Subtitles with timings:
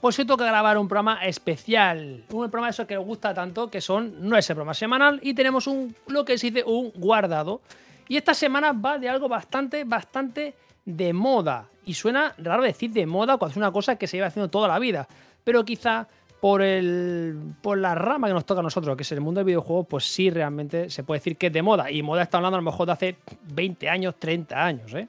[0.00, 2.24] pues hoy toca grabar un programa especial.
[2.30, 5.66] Un programa que os gusta tanto, que son, no es el programa semanal, y tenemos
[5.66, 7.60] un, lo que se dice, un guardado.
[8.08, 11.68] Y esta semana va de algo bastante, bastante de moda.
[11.84, 14.68] Y suena raro decir de moda cuando es una cosa que se lleva haciendo toda
[14.68, 15.08] la vida.
[15.44, 16.06] Pero quizá
[16.40, 19.46] por, el, por la rama que nos toca a nosotros, que es el mundo del
[19.46, 21.90] videojuego, pues sí realmente se puede decir que es de moda.
[21.90, 23.16] Y moda está hablando a lo mejor de hace
[23.52, 24.94] 20 años, 30 años.
[24.94, 25.08] ¿eh?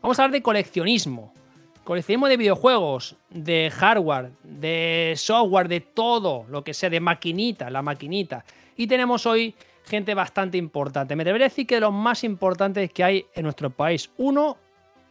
[0.00, 1.32] Vamos a hablar de coleccionismo.
[1.84, 7.82] Coleccionismo de videojuegos, de hardware, de software, de todo lo que sea, de maquinita, la
[7.82, 8.42] maquinita.
[8.74, 11.14] Y tenemos hoy gente bastante importante.
[11.14, 14.10] Me debería decir que de los más importantes que hay en nuestro país.
[14.16, 14.56] Uno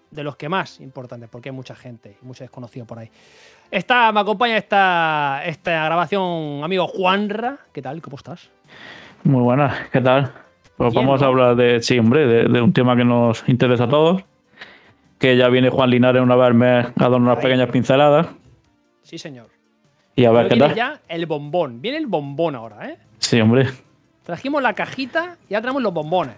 [0.09, 3.09] de los que más importantes, porque hay mucha gente, mucho desconocido por ahí.
[3.69, 7.59] Está, me acompaña esta, esta grabación, amigo Juanra.
[7.71, 8.01] ¿Qué tal?
[8.01, 8.49] ¿Cómo estás?
[9.23, 10.31] Muy buenas, ¿qué tal?
[10.75, 13.89] Pues vamos a hablar de, sí, hombre, de, de un tema que nos interesa a
[13.89, 14.23] todos
[15.23, 18.27] que ya viene Juan Linares una vez me a dar unas pequeñas pinceladas.
[19.03, 19.47] Sí, señor.
[20.17, 20.75] Y a ver qué tal.
[20.75, 21.81] ya el bombón.
[21.81, 22.97] Viene el bombón ahora, ¿eh?
[23.19, 23.69] Sí, hombre.
[24.23, 26.35] Trajimos la cajita y ya traemos los bombones.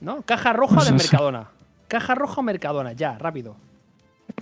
[0.00, 0.22] ¿No?
[0.22, 1.46] Caja roja de Mercadona.
[1.86, 3.54] Caja roja o Mercadona, ya, rápido.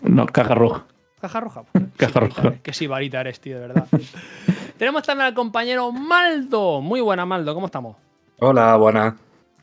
[0.00, 0.86] No, caja roja.
[1.20, 1.64] Caja roja.
[1.98, 2.54] caja roja.
[2.62, 3.86] Que sí, varita eres, tío, de verdad.
[4.78, 6.80] Tenemos también al compañero Maldo.
[6.80, 7.52] Muy buena, Maldo.
[7.52, 7.98] ¿Cómo estamos?
[8.38, 9.14] Hola, buena.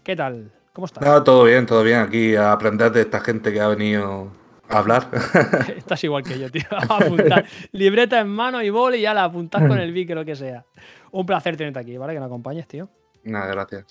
[0.03, 0.51] ¿Qué tal?
[0.73, 1.07] ¿Cómo estás?
[1.07, 1.99] Ah, todo bien, todo bien.
[1.99, 4.31] Aquí a aprender de esta gente que ha venido
[4.67, 5.07] a hablar.
[5.77, 6.63] Estás igual que yo, tío.
[6.71, 7.45] A apuntar.
[7.71, 10.65] Libreta en mano y boli y ya la apuntás con el bic, lo que sea.
[11.11, 12.13] Un placer tenerte aquí, ¿vale?
[12.13, 12.89] Que me acompañes, tío.
[13.23, 13.85] Nada, gracias.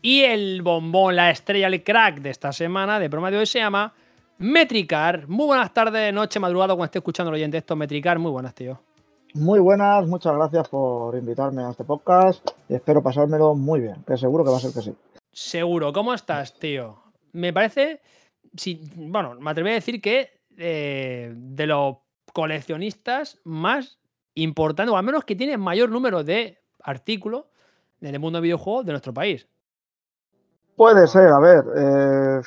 [0.00, 3.58] Y el bombón, la estrella, el crack de esta semana, de broma de hoy, se
[3.58, 3.92] llama
[4.38, 5.28] Metricar.
[5.28, 7.76] Muy buenas tardes, noche, madrugada, cuando esté escuchando el oyente esto.
[7.76, 8.80] Metricar, muy buenas, tío.
[9.34, 14.16] Muy buenas, muchas gracias por invitarme a este podcast y espero pasármelo muy bien, que
[14.16, 14.94] seguro que va a ser que sí.
[15.36, 15.92] Seguro.
[15.92, 16.96] ¿Cómo estás, tío?
[17.32, 18.00] Me parece.
[18.94, 21.98] bueno, me atrevo a decir que eh, de los
[22.32, 23.98] coleccionistas más
[24.32, 27.44] importantes, o al menos que tienen mayor número de artículos
[28.00, 29.46] en el mundo de videojuegos de nuestro país.
[30.74, 31.64] Puede ser, a ver.
[31.76, 32.40] Eh,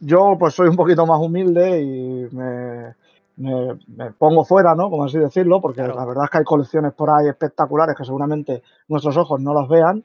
[0.00, 4.90] yo, pues, soy un poquito más humilde y me, pongo fuera, ¿no?
[4.90, 8.62] Como así decirlo, porque la verdad es que hay colecciones por ahí espectaculares que seguramente
[8.88, 10.04] nuestros ojos no las vean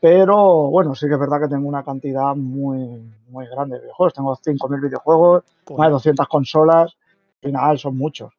[0.00, 4.14] pero bueno, sí que es verdad que tengo una cantidad muy, muy grande de videojuegos.
[4.14, 5.44] Tengo 5.000 videojuegos,
[5.76, 6.96] más de 200 consolas.
[7.42, 8.32] Al final son muchos.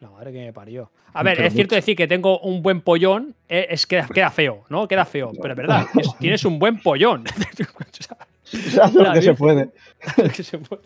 [0.00, 0.90] La madre que me parió.
[1.14, 4.64] A ver, es cierto decir que tengo un buen pollón, eh, es que queda feo,
[4.68, 4.86] ¿no?
[4.86, 5.86] Queda feo, pero es verdad,
[6.18, 7.24] tienes un buen pollón.
[8.42, 9.70] se hace lo que se puede.
[10.34, 10.82] que se puede.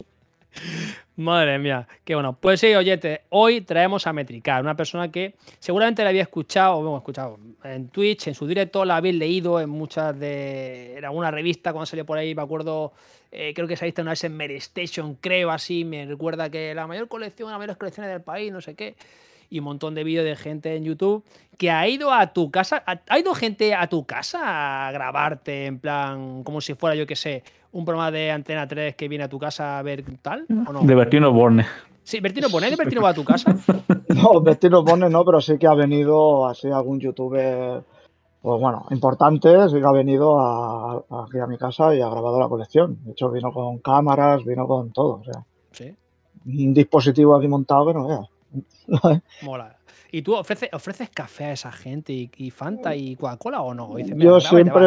[1.21, 2.39] Madre mía, qué bueno.
[2.41, 6.81] Pues sí, oyete, hoy traemos a Metricar, una persona que seguramente la había escuchado, o
[6.81, 10.97] hemos escuchado en Twitch, en su directo, la habéis leído en muchas de.
[10.97, 12.95] en alguna revista cuando salió por ahí, me acuerdo,
[13.31, 16.87] eh, creo que visto una vez en Mary Station, creo así, me recuerda que la
[16.87, 18.97] mayor colección, las colecciones del país, no sé qué
[19.51, 21.25] y un montón de vídeos de gente en YouTube
[21.59, 22.83] que ha ido a tu casa.
[22.87, 27.17] ¿Ha ido gente a tu casa a grabarte en plan, como si fuera, yo qué
[27.17, 27.43] sé,
[27.73, 30.47] un programa de Antena 3 que viene a tu casa a ver tal?
[30.49, 30.83] ¿o no?
[30.83, 31.67] De Bertino Borne.
[32.03, 33.55] Sí, Bertino Borne, Bertino va a tu casa?
[34.09, 37.83] No, Bertino Borne no, pero sí que ha venido así algún youtuber,
[38.43, 40.41] pues bueno, importante, sí que ha venido
[41.25, 42.99] aquí a mi casa y ha grabado la colección.
[43.05, 45.45] De hecho, vino con cámaras, vino con todo, o sea.
[45.73, 45.95] Sí.
[46.47, 49.23] Un dispositivo aquí montado que no veas.
[49.43, 49.77] Mola.
[50.13, 53.97] ¿Y tú ofreces, ofreces café a esa gente y, Fanta y Coca-Cola o no?
[53.99, 54.87] yo siempre,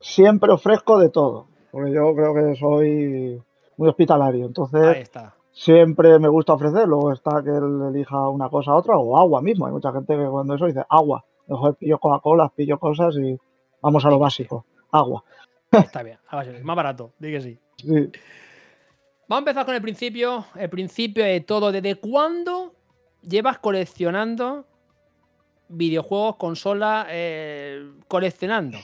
[0.00, 3.42] siempre ofrezco de todo, porque yo creo que soy
[3.76, 4.46] muy hospitalario.
[4.46, 5.10] Entonces,
[5.52, 6.86] siempre me gusta ofrecer.
[6.88, 9.66] Luego está que él elija una cosa a otra o agua mismo.
[9.66, 11.24] Hay mucha gente que cuando eso dice agua.
[11.46, 13.38] Mejor pillo Coca-Cola, pillo cosas y
[13.80, 14.66] vamos a lo básico.
[14.90, 15.24] Agua.
[15.70, 16.18] Está bien,
[16.62, 17.58] más barato, di que sí.
[17.76, 18.10] sí.
[19.28, 20.44] Vamos a empezar con el principio.
[20.54, 21.72] El principio de todo.
[21.72, 22.72] ¿Desde cuándo
[23.22, 24.64] llevas coleccionando
[25.68, 28.78] videojuegos, consolas, eh, coleccionando.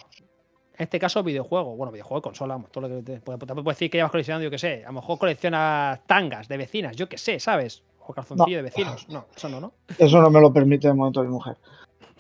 [0.76, 1.76] En este caso, videojuegos.
[1.76, 4.85] Bueno, videojuegos, consolas, todo lo que te, puedes decir que llevas coleccionando, yo qué sé.
[4.85, 7.85] A lo mejor coleccionas tangas de vecinas, yo qué sé, ¿sabes?
[8.06, 9.09] O calzoncillo de vecinos.
[9.09, 9.73] No, eso no, ¿no?
[9.97, 11.56] Eso no me lo permite de momento mi mujer.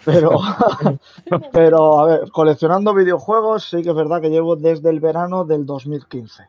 [0.04, 0.30] Pero,
[1.52, 5.66] pero, a ver, coleccionando videojuegos, sí que es verdad que llevo desde el verano del
[5.66, 6.44] 2015.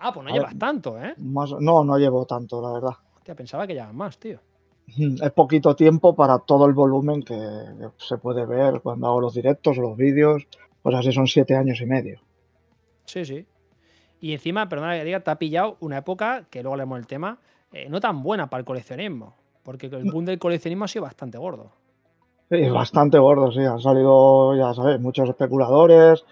[0.00, 1.14] Ah, pues no llevas tanto, ¿eh?
[1.18, 2.96] no, no llevo tanto, la verdad.
[3.16, 4.38] Hostia, pensaba que llevas más, tío.
[4.86, 7.38] Es poquito tiempo para todo el volumen que
[7.98, 10.46] se puede ver cuando hago los directos o los vídeos.
[10.82, 12.20] Pues así son siete años y medio.
[13.04, 13.46] Sí, sí.
[14.20, 17.38] Y encima, perdona que diga, te ha pillado una época, que luego leemos el tema,
[17.72, 19.34] eh, no tan buena para el coleccionismo.
[19.62, 21.72] Porque el boom del coleccionismo ha sido bastante gordo.
[22.50, 23.60] Sí, bastante gordo, sí.
[23.60, 26.24] Han salido, ya sabes, muchos especuladores.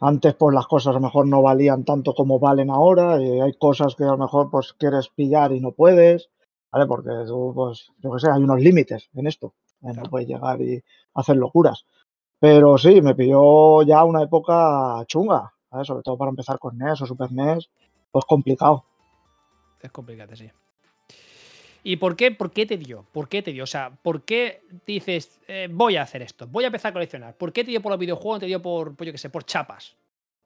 [0.00, 3.20] Antes, pues las cosas a lo mejor no valían tanto como valen ahora.
[3.20, 6.30] Y hay cosas que a lo mejor pues quieres pillar y no puedes
[6.76, 6.86] ¿vale?
[6.86, 9.54] Porque tú, pues, yo qué sé, hay unos límites en esto.
[9.80, 10.82] No puedes llegar y
[11.14, 11.86] hacer locuras.
[12.38, 15.52] Pero sí, me pilló ya una época chunga,
[15.84, 17.68] sobre todo para empezar con NES o Super NES,
[18.10, 18.84] pues complicado.
[19.80, 20.50] Es complicado, sí.
[21.82, 23.04] ¿Y por qué, por qué te dio?
[23.12, 23.62] ¿Por qué te dio?
[23.62, 26.48] O sea, ¿por qué dices, eh, voy a hacer esto?
[26.48, 27.36] Voy a empezar a coleccionar.
[27.36, 28.40] ¿Por qué te dio por los videojuegos?
[28.40, 29.94] ¿Te dio por, pues yo qué sé, por chapas?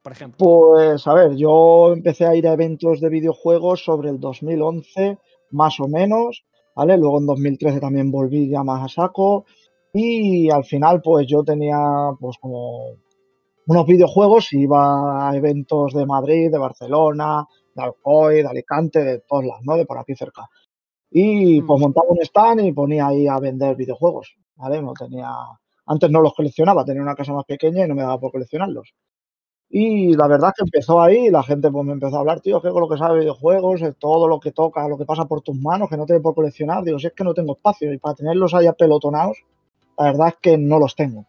[0.02, 0.36] Por ejemplo.
[0.38, 5.16] Pues, a ver, yo empecé a ir a eventos de videojuegos sobre el 2011,
[5.52, 6.44] más o menos,
[6.74, 6.98] ¿vale?
[6.98, 9.46] Luego en 2013 también volví ya más a saco.
[9.92, 11.78] Y al final, pues yo tenía,
[12.18, 12.96] pues como
[13.66, 19.18] unos videojuegos y iba a eventos de Madrid, de Barcelona, de Alcoy, de Alicante, de
[19.20, 19.76] todos lados, ¿no?
[19.76, 20.48] De por aquí cerca.
[21.10, 21.66] Y mm.
[21.66, 24.82] pues montaba un stand y ponía ahí a vender videojuegos, ¿vale?
[24.82, 25.30] No tenía...
[25.86, 28.94] Antes no los coleccionaba, tenía una casa más pequeña y no me daba por coleccionarlos.
[29.68, 32.40] Y la verdad es que empezó ahí y la gente pues me empezó a hablar,
[32.40, 35.26] tío, que con lo que sabe de videojuegos, todo lo que toca, lo que pasa
[35.26, 36.82] por tus manos, que no te por coleccionar.
[36.82, 39.38] Digo, si es que no tengo espacio y para tenerlos ahí apelotonados,
[39.98, 41.26] la verdad es que no los tengo.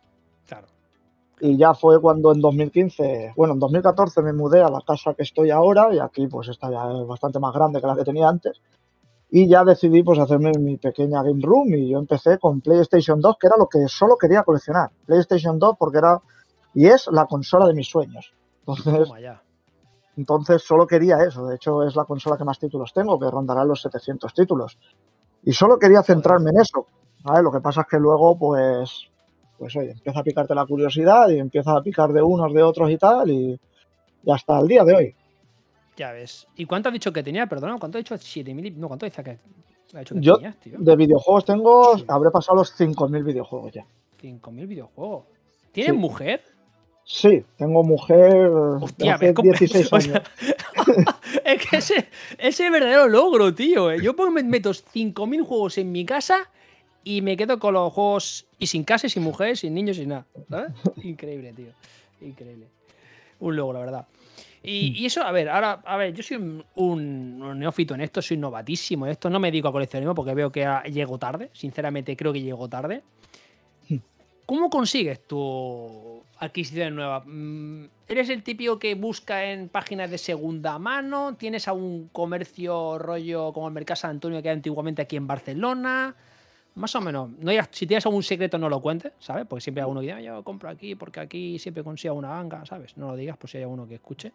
[0.47, 0.67] Claro.
[1.39, 5.23] Y ya fue cuando en 2015, bueno, en 2014 me mudé a la casa que
[5.23, 8.61] estoy ahora y aquí pues está ya bastante más grande que la que tenía antes.
[9.29, 13.37] Y ya decidí pues hacerme mi pequeña game room y yo empecé con PlayStation 2,
[13.39, 14.91] que era lo que solo quería coleccionar.
[15.05, 16.21] PlayStation 2 porque era
[16.73, 18.33] y es la consola de mis sueños.
[18.59, 19.09] Entonces,
[20.17, 21.45] entonces solo quería eso.
[21.47, 24.77] De hecho, es la consola que más títulos tengo, que rondará los 700 títulos.
[25.43, 26.85] Y solo quería centrarme en eso.
[27.23, 29.09] Lo que pasa es que luego, pues,
[29.57, 32.89] pues oye, empieza a picarte la curiosidad y empieza a picar de unos, de otros
[32.89, 33.59] y tal, y,
[34.23, 35.15] y hasta el día de hoy.
[35.97, 36.47] Ya ves.
[36.55, 37.47] ¿Y cuánto has dicho que tenía?
[37.47, 38.15] Perdona, ¿cuánto has dicho?
[38.15, 38.75] 7.000.
[38.75, 39.37] No, ¿cuánto dice que,
[39.93, 40.77] ha dicho que Yo, tenías, tío?
[40.79, 41.95] De videojuegos tengo.
[42.07, 43.85] Habré pasado los 5.000 videojuegos ya.
[44.21, 45.25] 5.000 videojuegos.
[45.71, 46.41] ¿Tienes mujer?
[47.03, 50.21] Sí, tengo mujer Hostia, hace 16 años.
[51.45, 52.07] es que ese,
[52.37, 53.91] ese verdadero logro, tío.
[53.91, 54.01] Eh.
[54.01, 56.49] Yo me meto 5.000 juegos en mi casa
[57.03, 60.25] y me quedo con los juegos y sin casa, sin mujer, sin niños, sin nada.
[60.49, 60.71] ¿sabes?
[61.03, 61.71] Increíble, tío.
[62.21, 62.67] Increíble.
[63.39, 64.07] Un logro, la verdad.
[64.63, 69.07] Y, eso, a ver, ahora, a ver, yo soy un, neófito en esto, soy novatísimo
[69.07, 69.27] en esto.
[69.27, 71.49] No me dedico a coleccionismo porque veo que llego tarde.
[71.53, 73.01] Sinceramente, creo que llego tarde.
[73.89, 73.97] Hmm.
[74.45, 77.21] ¿Cómo consigues tu adquisición nueva?
[77.25, 81.35] Mm, ¿Eres el típico que busca en páginas de segunda mano?
[81.37, 86.15] ¿Tienes algún comercio rollo como el Mercado San Antonio que hay antiguamente aquí en Barcelona?
[86.75, 87.29] Más o menos.
[87.39, 89.45] No si tienes algún secreto, no lo cuentes, ¿sabes?
[89.45, 92.29] Porque siempre hay uno que dice, ah, yo compro aquí porque aquí siempre consigo una
[92.29, 92.95] ganga, ¿sabes?
[92.97, 94.31] No lo digas por si hay uno que escuche.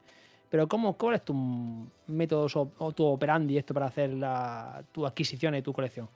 [0.51, 1.35] Pero ¿cómo, ¿cuál es tu
[2.07, 2.47] método
[2.79, 6.09] o tu operandi esto para hacer la, tu adquisición y tu colección?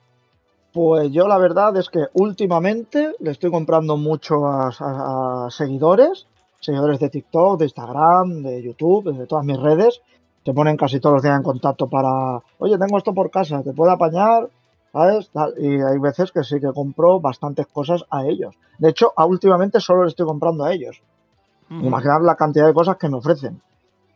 [0.71, 6.27] Pues yo la verdad es que últimamente le estoy comprando mucho a, seguidores,
[6.61, 10.01] seguidores de TikTok, de Instagram, de YouTube, de todas mis redes.
[10.43, 13.73] Te ponen casi todos los días en contacto para, oye, tengo esto por casa, ¿te
[13.73, 14.49] puedo apañar?
[14.91, 15.31] ¿Sabes?
[15.57, 18.55] Y hay veces que sí que compro bastantes cosas a ellos.
[18.77, 21.01] De hecho, últimamente solo le estoy comprando a ellos.
[21.69, 23.61] Imaginar la cantidad de cosas que me ofrecen.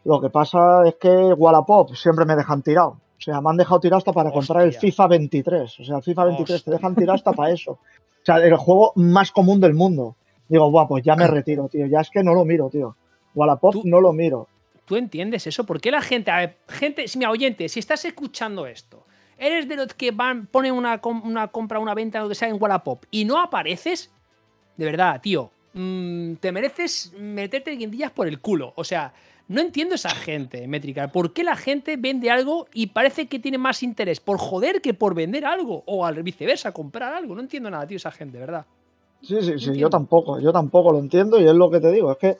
[0.03, 2.89] Lo que pasa es que Wallapop siempre me dejan tirado.
[3.17, 5.79] O sea, me han dejado tirado hasta para comprar el FIFA 23.
[5.79, 7.71] O sea, el FIFA 23 te dejan tirado hasta para eso.
[7.71, 7.79] O
[8.25, 10.17] sea, el juego más común del mundo.
[10.49, 11.87] Digo, guau, pues ya me retiro, tío.
[11.87, 12.97] Ya es que no lo miro, tío.
[13.33, 14.47] Wallapop no lo miro.
[14.83, 15.65] ¿Tú entiendes eso?
[15.65, 19.04] ¿Por qué la gente, a ver, gente, si mi oyente, si estás escuchando esto
[19.37, 22.61] ¿Eres de los que van, ponen una, una compra, una venta, lo que sea en
[22.61, 24.11] Wallapop y no apareces?
[24.77, 25.51] De verdad, tío.
[25.73, 28.73] Mm, te mereces meterte guindillas por el culo.
[28.75, 29.13] O sea,
[29.47, 31.11] no entiendo esa gente, métrica.
[31.11, 34.93] ¿Por qué la gente vende algo y parece que tiene más interés por joder que
[34.93, 35.83] por vender algo?
[35.85, 37.35] O al viceversa, comprar algo.
[37.35, 38.65] No entiendo nada, tío, esa gente, ¿verdad?
[39.21, 42.11] Sí, sí, sí, yo tampoco, yo tampoco lo entiendo y es lo que te digo.
[42.11, 42.37] Es que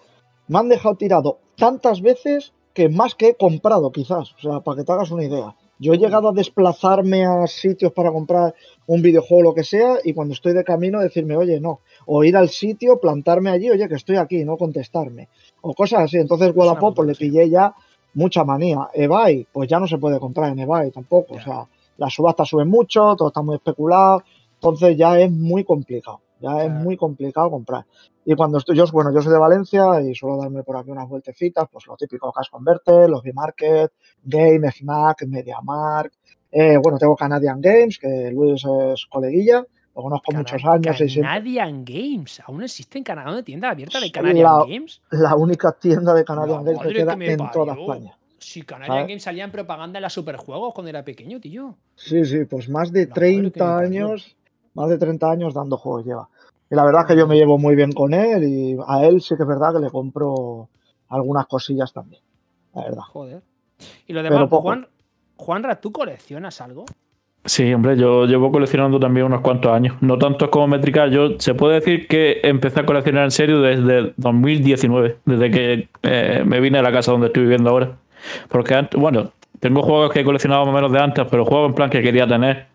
[0.48, 4.34] me han dejado tirado tantas veces que más que he comprado, quizás.
[4.34, 5.56] O sea, para que te hagas una idea.
[5.78, 8.56] Yo he llegado a desplazarme a sitios para comprar
[8.88, 11.82] un videojuego o lo que sea y cuando estoy de camino decirme, oye, no.
[12.06, 15.28] O ir al sitio, plantarme allí, oye, que estoy aquí, no contestarme.
[15.62, 16.18] O cosas así.
[16.18, 17.74] Entonces, Wallapop, pues le pillé ya
[18.14, 18.90] mucha manía.
[18.94, 21.36] eBay, pues ya no se puede comprar en eBay tampoco.
[21.36, 21.68] O sea,
[21.98, 24.24] las subastas suben mucho, todo está muy especulado.
[24.56, 26.22] Entonces ya es muy complicado.
[26.40, 27.86] Ya es muy complicado comprar.
[28.26, 31.08] Y cuando estoy, yo, bueno, yo soy de Valencia y suelo darme por aquí unas
[31.08, 33.92] vueltecitas, pues lo típico, Cash Converter, los B-Market,
[34.24, 36.12] Game, FNAC, MediaMark.
[36.52, 39.66] Eh, bueno, tengo Canadian Games, que Luis es coleguilla,
[39.96, 40.98] lo conozco muchos años.
[41.16, 45.02] Canadian Games, ¿aún existe en Canadá una tienda abierta de Canadian Games?
[45.12, 48.18] La única tienda de Canadian Games que queda en toda España.
[48.38, 51.78] Si Canadian Games salía en propaganda en la Superjuegos cuando era pequeño, tío.
[51.96, 54.36] Sí, sí, pues más de 30 años,
[54.76, 56.30] más de 30 años dando juegos lleva.
[56.70, 59.22] Y la verdad es que yo me llevo muy bien con él y a él
[59.22, 60.70] sí que es verdad que le compro
[61.10, 62.22] algunas cosillas también.
[62.74, 63.04] La verdad.
[63.04, 63.42] Joder.
[64.08, 64.88] Y lo demás, Juan,
[65.38, 66.86] Juanra, ¿tú coleccionas algo?
[67.46, 69.96] Sí, hombre, yo llevo coleccionando también unos cuantos años.
[70.02, 71.12] No tantos como Metricar.
[71.12, 76.44] Yo se puede decir que empecé a coleccionar en serio desde 2019, desde que eh,
[76.44, 77.98] me vine a la casa donde estoy viviendo ahora.
[78.50, 81.70] Porque antes, bueno, tengo juegos que he coleccionado más o menos de antes, pero juegos
[81.70, 82.66] en plan que quería tener,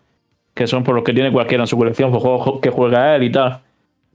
[0.53, 3.23] que son por los que tiene cualquiera en su colección, pues juegos que juega él
[3.23, 3.61] y tal.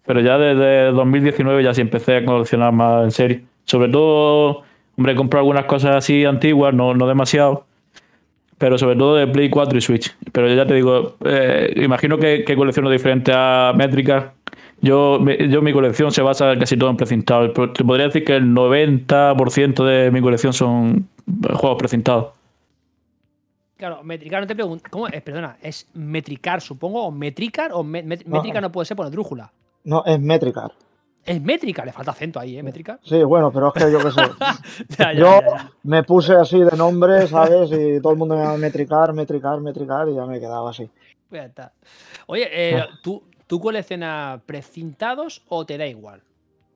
[0.05, 3.41] Pero ya desde 2019 ya sí empecé a coleccionar más en serio.
[3.65, 4.63] Sobre todo,
[4.97, 7.67] hombre, he comprado algunas cosas así antiguas, no, no demasiado
[8.59, 10.15] pero sobre todo de Play 4 y Switch.
[10.33, 14.27] Pero ya te digo, eh, imagino que, que, colecciono diferente a métricas.
[14.81, 17.53] Yo, yo mi colección se basa casi todo en precintados.
[17.75, 21.09] Te podría decir que el 90% de mi colección son
[21.55, 22.29] juegos precintados.
[23.77, 24.89] Claro, Metricar no te pregunto.
[24.91, 25.23] ¿Cómo es?
[25.23, 27.05] Perdona, ¿es Metricar, supongo?
[27.05, 27.73] ¿O Metricar?
[27.73, 29.53] ¿O Métrica no, puede ser por drújula?
[29.85, 30.73] No, es Metricar.
[31.27, 32.63] Es métrica, le falta acento ahí, ¿eh?
[32.63, 33.01] Métrica.
[33.03, 35.17] Sí, bueno, pero es que yo qué sé.
[35.19, 35.41] yo
[35.83, 37.69] me puse así de nombre, ¿sabes?
[37.73, 40.89] Y todo el mundo me llama metricar, metricar, metricar y ya me he quedado así.
[41.29, 41.73] Pues ya está.
[42.27, 46.23] Oye, eh, ¿tú, ¿tú coleccionas precintados o te da igual?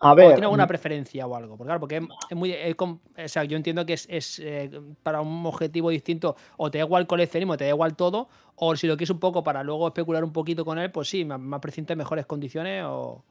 [0.00, 0.28] A ver.
[0.28, 1.57] ¿Tienes alguna preferencia o algo?
[1.57, 1.97] Porque claro, porque
[2.30, 2.54] es muy.
[2.54, 4.71] o sea, yo entiendo que es, eh,
[5.02, 8.75] para un objetivo distinto, o te da igual el coleccionismo, te da igual todo, o
[8.76, 11.38] si lo quieres un poco para luego especular un poquito con él, pues sí, más,
[11.38, 13.23] más en mejores condiciones o.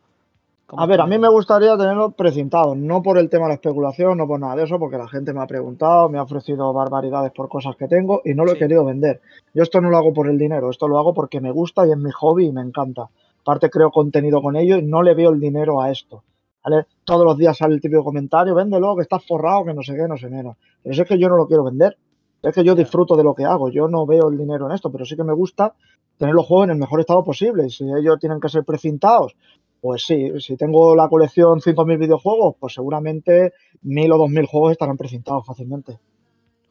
[0.78, 4.20] A ver, a mí me gustaría tenerlo precintado, no por el tema de la especulación,
[4.20, 7.32] no por nada de eso, porque la gente me ha preguntado, me ha ofrecido barbaridades
[7.32, 9.20] por cosas que tengo y no lo he querido vender.
[9.56, 11.92] Yo esto no lo hago por el dinero, esto lo hago porque me gusta y
[11.92, 13.10] es mi hobby y me encanta.
[13.42, 16.22] Aparte creo contenido con ello y no le veo el dinero a esto.
[16.64, 16.86] ¿Vale?
[17.04, 20.08] Todos los días sale el típico comentario, véndelo, que estás forrado, que no sé qué,
[20.08, 20.58] no sé menos.
[20.82, 21.98] Pero eso es que yo no lo quiero vender.
[22.42, 24.92] Es que yo disfruto de lo que hago, yo no veo el dinero en esto,
[24.92, 25.74] pero sí que me gusta
[26.18, 27.66] tener los juegos en el mejor estado posible.
[27.66, 29.36] Y si ellos tienen que ser precintados
[29.82, 34.98] pues sí, si tengo la colección 5.000 videojuegos, pues seguramente 1.000 o 2.000 juegos estarán
[34.98, 36.00] precintados fácilmente.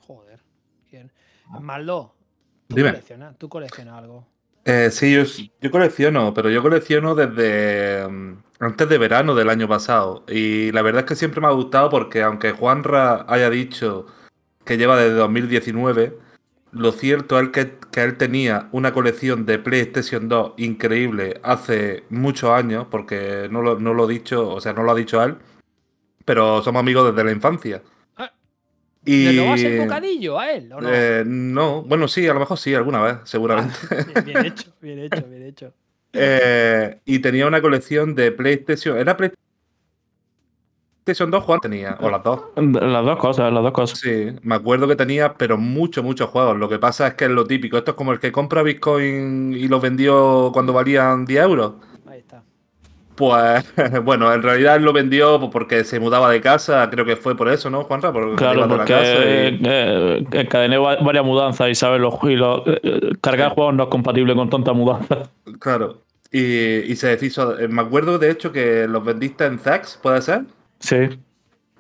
[0.07, 0.41] Joder,
[0.91, 1.11] bien.
[1.61, 2.15] Maldo,
[2.69, 3.39] ¿tú coleccionas?
[3.39, 4.27] ¿Tú coleccionas algo?
[4.71, 5.15] Eh, sí,
[5.63, 10.25] yo, colecciono, pero yo colecciono desde mm, antes de verano del año pasado.
[10.29, 14.05] Y la verdad es que siempre me ha gustado porque aunque Juanra haya dicho
[14.67, 16.19] que lleva desde 2019,
[16.73, 22.87] lo cierto es que, él tenía una colección de PlayStation 2 increíble hace muchos años,
[22.91, 25.39] porque no lo, no lo he dicho, o sea, no lo ha dicho él,
[26.27, 27.83] pero somos amigos desde la infancia.
[29.11, 30.71] Y, ¿Le vas el bocadillo a él?
[30.71, 30.89] ¿o no?
[30.93, 33.75] Eh, no, bueno, sí, a lo mejor sí, alguna vez, seguramente.
[34.15, 35.73] Ah, bien, hecho, bien hecho, bien hecho.
[36.13, 38.99] Eh, y tenía una colección de PlayStation.
[38.99, 39.49] Era PlayStation
[41.15, 42.41] son dos juegos tenía, o las dos.
[42.57, 43.99] Las dos cosas, las dos cosas.
[43.99, 46.59] Sí, me acuerdo que tenía, pero muchos, muchos juegos.
[46.59, 47.79] Lo que pasa es que es lo típico.
[47.79, 51.75] Esto es como el que compra Bitcoin y los vendió cuando valían 10 euros.
[53.19, 53.65] Pues
[54.05, 57.49] bueno, en realidad él lo vendió porque se mudaba de casa, creo que fue por
[57.49, 58.13] eso, ¿no, Juanra?
[58.37, 59.67] claro, porque y...
[59.67, 64.49] eh, encadené varias mudanzas y sabes, los, y eh, cargar juegos no es compatible con
[64.49, 65.31] tanta mudanza.
[65.59, 66.03] Claro.
[66.31, 67.57] Y, se deshizo.
[67.69, 70.43] Me acuerdo de hecho que los vendiste en Zax, ¿puede ser?
[70.79, 71.19] Sí.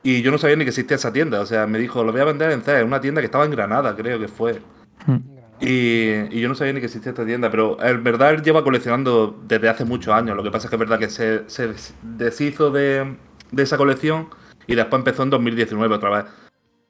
[0.03, 1.41] Y yo no sabía ni que existía esa tienda.
[1.41, 3.51] O sea, me dijo, lo voy a vender en C, una tienda que estaba en
[3.53, 4.59] Granada, creo que fue.
[5.07, 5.38] Hmm.
[5.61, 9.39] Y, yo no sabía ni que existía esta tienda, pero en verdad él lleva coleccionando
[9.47, 10.37] desde hace muchos años.
[10.37, 13.17] Lo que pasa es que es verdad que se, deshizo de,
[13.57, 14.29] esa colección
[14.67, 16.25] y después empezó en 2019 otra vez.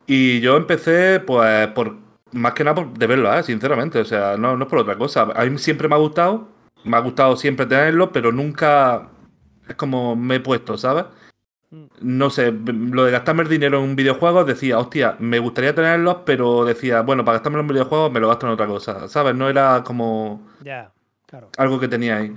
[0.06, 1.96] Y yo empecé, pues, por
[2.32, 3.42] más que nada de verlo, ¿eh?
[3.42, 3.98] sinceramente.
[4.00, 5.28] O sea, no, no es por otra cosa.
[5.34, 6.48] A mí siempre me ha gustado,
[6.84, 9.08] me ha gustado siempre tenerlo, pero nunca
[9.68, 11.04] es como me he puesto, ¿sabes?
[11.70, 16.18] No sé, lo de gastarme el dinero en un videojuego decía, hostia, me gustaría tenerlos,
[16.24, 19.34] pero decía, bueno, para gastarme en un videojuego me lo gasto en otra cosa, ¿sabes?
[19.34, 21.50] No era como claro.
[21.58, 22.34] algo que tenía ahí.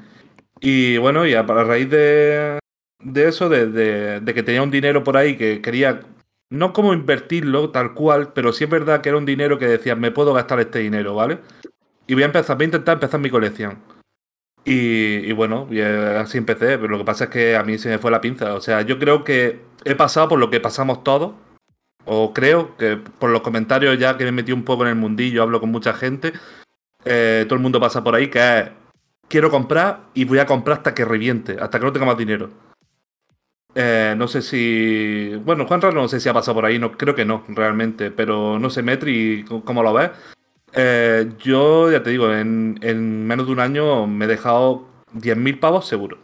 [0.59, 2.59] Y bueno, y a, raíz de,
[2.99, 6.01] de eso, de, que tenía un dinero por ahí que quería,
[6.49, 9.95] no como invertirlo tal cual, pero sí es verdad que era un dinero que decía,
[9.95, 11.39] me puedo gastar este dinero, ¿vale?
[12.05, 13.79] Y voy a empezar, voy a intentar empezar mi colección.
[14.63, 15.67] Y, bueno,
[16.19, 18.53] así empecé, lo que pasa es que a mí se me fue la pinza.
[18.53, 21.33] O sea, yo creo que he pasado por lo que pasamos todos,
[22.05, 25.41] o creo que por los comentarios ya que me metí un poco en el mundillo,
[25.41, 26.33] hablo con mucha gente,
[27.05, 28.69] eh, todo el mundo pasa por ahí, que es,
[29.27, 32.49] quiero comprar y voy a comprar hasta que reviente, hasta que no tenga más dinero.
[33.73, 35.33] Eh, no sé si.
[35.45, 38.59] Bueno, Juan no sé si ha pasado por ahí, no, creo que no, realmente, pero
[38.59, 40.11] no sé, Metri, ¿cómo lo ves?
[40.73, 44.85] Eh, yo, ya te digo, en, menos de un año me he dejado
[45.15, 46.17] 10.000 pavos seguro.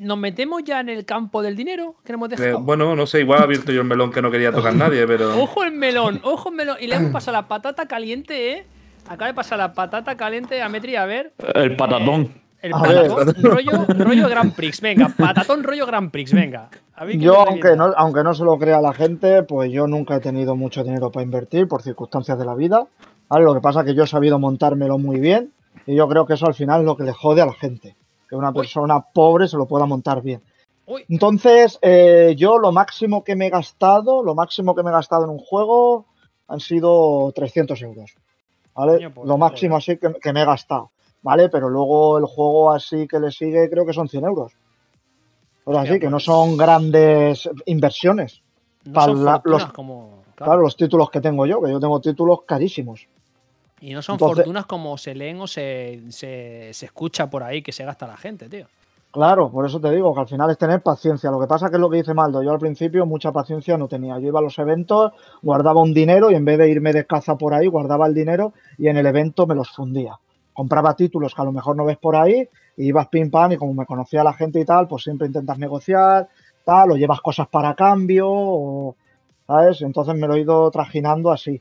[0.00, 2.58] ¿Nos metemos ya en el campo del dinero que hemos dejado?
[2.58, 5.06] Eh, bueno, no sé, igual ha abierto yo el melón que no quería tocar nadie,
[5.06, 5.36] pero.
[5.40, 6.76] Ojo el melón, ojo el melón.
[6.80, 8.66] Y le hemos pasado la patata caliente, ¿eh?
[9.08, 11.32] Acaba de pasar la patata caliente a Metri, a ver.
[11.54, 12.42] El patatón.
[12.60, 16.68] El patatón, rollo, rollo Grand Prix, venga, patatón rollo Grand Prix, venga.
[17.16, 20.54] yo, aunque no, aunque no se lo crea la gente, pues yo nunca he tenido
[20.54, 22.86] mucho dinero para invertir por circunstancias de la vida.
[23.40, 25.52] Lo que pasa es que yo he sabido montármelo muy bien
[25.86, 27.96] y yo creo que eso al final es lo que le jode a la gente.
[28.28, 30.42] Que una persona pobre se lo pueda montar bien.
[31.08, 35.24] Entonces, eh, yo lo máximo que me he gastado, lo máximo que me he gastado
[35.24, 36.06] en un juego
[36.48, 38.14] han sido 300 euros.
[38.74, 39.10] ¿Vale?
[39.10, 40.90] Pues, lo máximo así que, me he gastado.
[41.22, 41.48] ¿Vale?
[41.48, 44.52] Pero luego el juego así que le sigue creo que son 100 euros.
[45.64, 48.42] Pero así, que no pues son grandes inversiones.
[48.92, 50.62] para los, como, claro.
[50.62, 53.06] los títulos que tengo yo, que yo tengo títulos carísimos.
[53.82, 57.84] Y no son fortunas como se leen o se, se, escucha por ahí que se
[57.84, 58.66] gasta la gente, tío.
[59.10, 61.32] Claro, por eso te digo que al final es tener paciencia.
[61.32, 62.44] Lo que pasa que es lo que dice Maldo.
[62.44, 64.20] Yo al principio mucha paciencia no tenía.
[64.20, 65.10] Yo iba a los eventos,
[65.42, 68.52] guardaba un dinero y en vez de irme de caza por ahí, guardaba el dinero
[68.78, 70.16] y en el evento me los fundía.
[70.52, 73.56] Compraba títulos que a lo mejor no ves por ahí y ibas pim pam y
[73.56, 76.28] como me conocía la gente y tal, pues siempre intentas negociar,
[76.64, 78.94] tal, o llevas cosas para cambio,
[79.44, 79.82] ¿sabes?
[79.82, 81.60] Entonces me lo he ido trajinando así.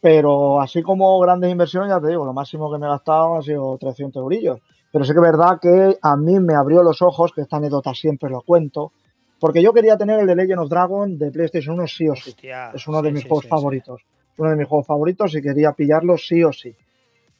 [0.00, 3.42] Pero así como grandes inversiones, ya te digo, lo máximo que me he gastado ha
[3.42, 4.60] sido 300 eurillos.
[4.92, 7.92] Pero sí que es verdad que a mí me abrió los ojos, que esta anécdota
[7.94, 8.92] siempre lo cuento,
[9.40, 12.34] porque yo quería tener el de Legend of Dragon de PlayStation 1 sí o sí.
[12.74, 14.02] es uno de mis juegos favoritos.
[14.36, 16.74] Uno de mis juegos favoritos y quería pillarlo sí o sí.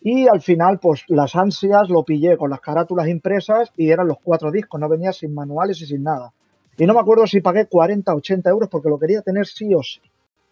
[0.00, 4.18] Y al final, pues las ansias lo pillé con las carátulas impresas y eran los
[4.22, 6.32] cuatro discos, no venía sin manuales y sin nada.
[6.76, 9.74] Y no me acuerdo si pagué 40 o 80 euros porque lo quería tener sí
[9.74, 10.00] o sí.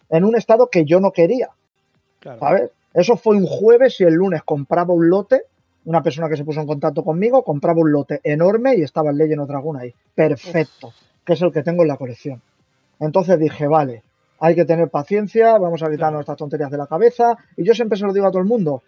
[0.09, 1.49] En un estado que yo no quería.
[2.35, 2.69] Claro.
[2.93, 5.43] Eso fue un jueves y el lunes compraba un lote.
[5.85, 9.17] Una persona que se puso en contacto conmigo compraba un lote enorme y estaba el
[9.17, 9.93] Legend of Dragon ahí.
[10.15, 10.91] Perfecto.
[11.23, 12.41] Que es el que tengo en la colección.
[12.99, 14.03] Entonces dije, vale,
[14.39, 17.37] hay que tener paciencia, vamos a quitarnos estas tonterías de la cabeza.
[17.55, 18.81] Y yo siempre se lo digo a todo el mundo,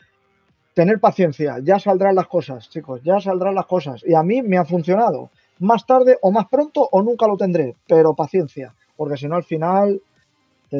[0.74, 4.04] tener paciencia, ya saldrán las cosas, chicos, ya saldrán las cosas.
[4.06, 5.30] Y a mí me ha funcionado.
[5.60, 9.44] Más tarde o más pronto o nunca lo tendré, pero paciencia, porque si no al
[9.44, 10.02] final
[10.70, 10.78] te,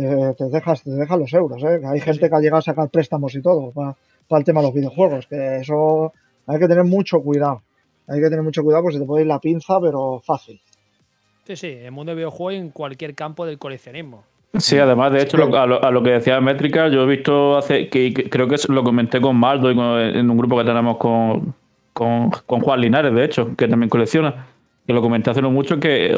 [0.50, 1.62] dejas, te dejas los euros.
[1.64, 1.82] ¿eh?
[1.86, 3.96] Hay gente que ha llegado a sacar préstamos y todo para,
[4.40, 6.14] el tema de los videojuegos, que eso
[6.48, 7.62] hay que tener mucho cuidado.
[8.08, 10.60] Hay que tener mucho cuidado porque se te puede ir la pinza, pero fácil.
[11.46, 14.24] Sí, sí, en el mundo de videojuegos en cualquier campo del coleccionismo.
[14.58, 18.48] Sí, además, de hecho, a, lo, que decía Métrica, yo he visto hace, que, creo
[18.48, 21.54] que lo comenté con Maldo y en un grupo que tenemos con,
[21.94, 24.48] con, Juan Linares, de hecho, que también colecciona,
[24.90, 26.18] que lo comenté hace no mucho, que,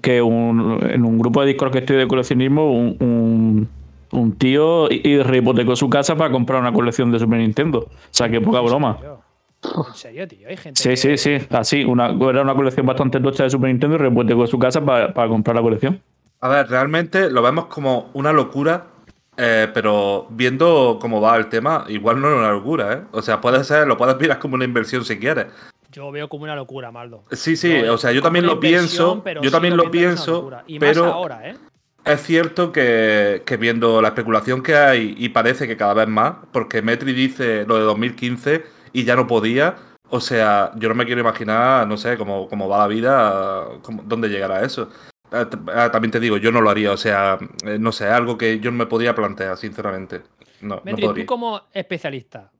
[0.00, 0.24] que en
[1.04, 3.68] un grupo de discos que estoy de coleccionismo, un,
[4.12, 7.80] un, tío y, hipotecó su casa para comprar una colección de Super Nintendo.
[7.80, 8.96] O sea, que poca broma.
[9.64, 10.46] ¿En serio, tío?
[10.46, 10.80] Hay gente.
[10.80, 11.44] Sí, sí, sí.
[11.50, 15.12] Así, una, era una colección bastante tocha de Super Nintendo y hipotecó su casa para,
[15.12, 16.00] para comprar la colección.
[16.42, 18.84] A ver, realmente lo vemos como una locura,
[19.36, 23.02] eh, pero viendo cómo va el tema, igual no es una locura, ¿eh?
[23.10, 25.46] O sea, puede ser, lo puedes mirar como una inversión si quieres.
[25.92, 27.24] Yo veo como una locura, Maldo.
[27.30, 30.50] Sí, sí, o sea, yo también lo pienso, yo también lo pienso,
[30.80, 31.56] pero ahora, ¿eh?
[32.04, 36.34] es cierto que, que, viendo la especulación que hay y parece que cada vez más,
[36.52, 39.76] porque Metri dice lo de 2015 y ya no podía,
[40.14, 43.64] o sea, yo no me quiero imaginar, no sé, cómo, cómo va la vida,
[44.04, 44.90] dónde llegará eso.
[45.30, 48.36] Ah, ah, también te digo, yo no lo haría, o sea, eh, no sé, algo
[48.36, 50.20] que yo no me podía plantear, sinceramente.
[50.60, 51.24] No, no podría.
[51.24, 52.50] tú como especialista,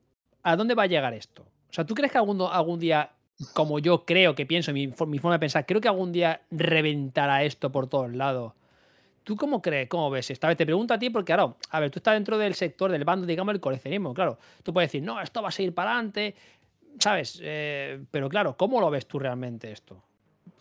[0.41, 1.43] ¿a dónde va a llegar esto?
[1.43, 3.11] O sea, ¿tú crees que algún, algún día,
[3.53, 7.43] como yo creo que pienso, mi, mi forma de pensar, creo que algún día reventará
[7.43, 8.53] esto por todos lados?
[9.23, 9.87] ¿Tú cómo crees?
[9.87, 10.29] ¿Cómo ves?
[10.31, 12.91] Esta vez te pregunto a ti porque, claro, a ver, tú estás dentro del sector,
[12.91, 14.13] del bando, digamos, del coleccionismo.
[14.13, 16.35] Claro, tú puedes decir, no, esto va a seguir para adelante,
[16.99, 17.39] ¿sabes?
[17.41, 19.95] Eh, pero claro, ¿cómo lo ves tú realmente esto?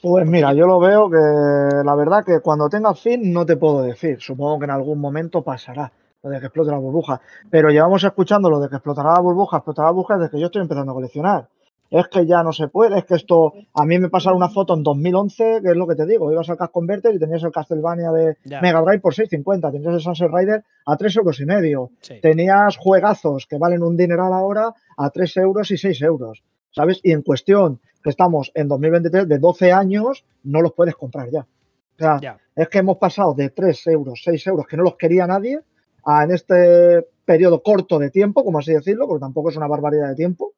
[0.01, 3.83] Pues mira, yo lo veo que la verdad que cuando tenga fin no te puedo
[3.83, 4.21] decir.
[4.21, 7.21] Supongo que en algún momento pasará lo de que explote la burbuja.
[7.51, 10.47] Pero llevamos escuchando lo de que explotará la burbuja, explotará la burbuja desde que yo
[10.47, 11.49] estoy empezando a coleccionar.
[11.93, 13.53] Es que ya no se puede, es que esto.
[13.75, 16.33] A mí me pasaron una foto en 2011, que es lo que te digo.
[16.33, 19.71] Ibas al Cash Converter y tenías el Castlevania de Mega Drive por 6.50.
[19.71, 21.91] Tenías el Sunset Rider a 3 euros y medio.
[22.23, 26.43] Tenías juegazos que valen un dineral ahora a 3 euros y 6 euros.
[26.71, 26.99] ¿Sabes?
[27.03, 31.41] Y en cuestión que estamos en 2023 de 12 años, no los puedes comprar ya.
[31.41, 35.27] O sea, es que hemos pasado de 3 euros, 6 euros, que no los quería
[35.27, 35.61] nadie,
[36.05, 40.09] a en este periodo corto de tiempo, como así decirlo, porque tampoco es una barbaridad
[40.09, 40.53] de tiempo,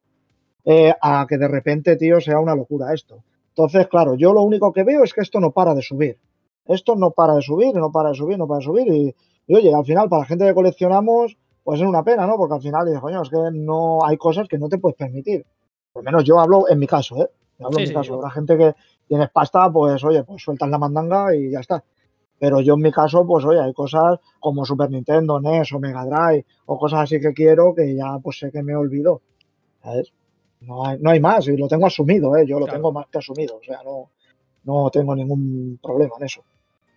[0.65, 3.23] eh, a que de repente, tío, sea una locura esto.
[3.49, 6.17] Entonces, claro, yo lo único que veo es que esto no para de subir.
[6.65, 8.87] Esto no para de subir, no para de subir, no para de subir.
[8.87, 9.15] Y,
[9.47, 12.35] y oye, al final, para la gente que coleccionamos, pues es una pena, ¿no?
[12.37, 15.45] Porque al final, dices, coño, es que no hay cosas que no te puedes permitir.
[15.93, 17.29] Por lo menos yo hablo en mi caso, ¿eh?
[17.59, 18.21] hablo en mi caso.
[18.21, 18.75] La gente que
[19.07, 21.83] tiene pasta, pues oye, pues sueltas la mandanga y ya está.
[22.37, 26.05] Pero yo en mi caso, pues oye, hay cosas como Super Nintendo, NES o Mega
[26.05, 29.21] Drive o cosas así que quiero que ya pues sé que me olvido.
[29.81, 30.11] ¿Sabes?
[30.65, 32.45] No hay, no hay más y lo tengo asumido, ¿eh?
[32.47, 33.57] Yo lo tengo más que asumido.
[33.57, 34.09] O sea, no,
[34.63, 36.43] no tengo ningún problema en eso.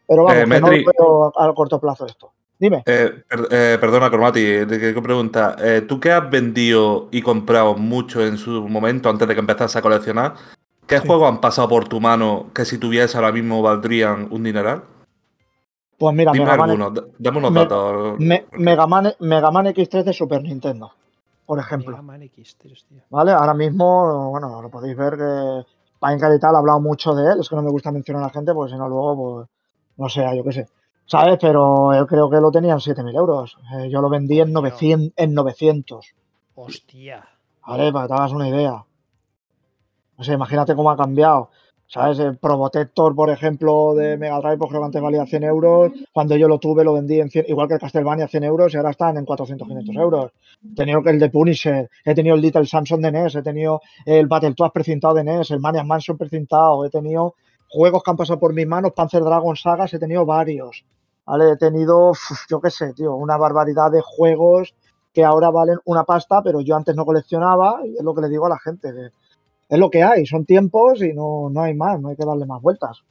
[0.06, 2.32] Pero vamos, eh, que no lo veo a corto plazo esto.
[2.58, 2.82] Dime.
[2.86, 5.56] Eh, eh, perdona, Cromati, te quiero preguntar.
[5.62, 9.78] Eh, ¿Tú qué has vendido y comprado mucho en su momento antes de que empezase
[9.78, 10.34] a coleccionar?
[10.86, 14.82] ¿Qué juegos han pasado por tu mano que si tuviese ahora mismo valdrían un dineral?
[15.98, 18.18] Pues mira, Dime Mega Man, algunos, dame unos Me- datos.
[18.18, 20.92] Me- Mega, Man, Mega Man X3 de Super Nintendo,
[21.48, 21.92] por ejemplo.
[21.92, 23.02] Mega Man X3, tío.
[23.08, 23.32] ¿Vale?
[23.32, 25.66] Ahora mismo, bueno, lo podéis ver que
[25.98, 27.40] Paincar y tal ha hablado mucho de él.
[27.40, 29.48] Es que no me gusta mencionar a la gente porque si no luego, pues,
[29.96, 30.68] no sé, yo qué sé.
[31.06, 31.38] ¿Sabes?
[31.40, 33.56] Pero yo creo que lo tenía en 7.000 euros.
[33.72, 36.14] Eh, yo lo vendí en 900, en 900.
[36.54, 37.26] Hostia.
[37.66, 37.92] ¿Vale?
[37.92, 38.84] Para que te hagas una idea.
[40.18, 41.48] No sé, imagínate cómo ha cambiado.
[41.90, 42.18] ¿Sabes?
[42.18, 45.92] El Probotector, por ejemplo, de Mega Drive, pues creo que antes valía 100 euros.
[46.12, 48.76] Cuando yo lo tuve, lo vendí en 100, igual que el Castlevania, 100 euros y
[48.76, 50.32] ahora están en 400, 500 euros.
[50.70, 54.26] He tenido el de Punisher, he tenido el Little Samson de NES, he tenido el
[54.26, 57.34] Battletoads precintado de NES, el Maniac Mansion precintado, he tenido
[57.70, 60.84] juegos que han pasado por mis manos, Panzer Dragon Sagas, he tenido varios.
[61.24, 61.52] ¿Vale?
[61.52, 62.12] He tenido,
[62.50, 64.74] yo qué sé, tío, una barbaridad de juegos
[65.14, 68.28] que ahora valen una pasta, pero yo antes no coleccionaba y es lo que le
[68.28, 69.10] digo a la gente, que
[69.68, 72.46] es lo que hay, son tiempos y no, no hay más, no hay que darle
[72.46, 73.02] más vueltas.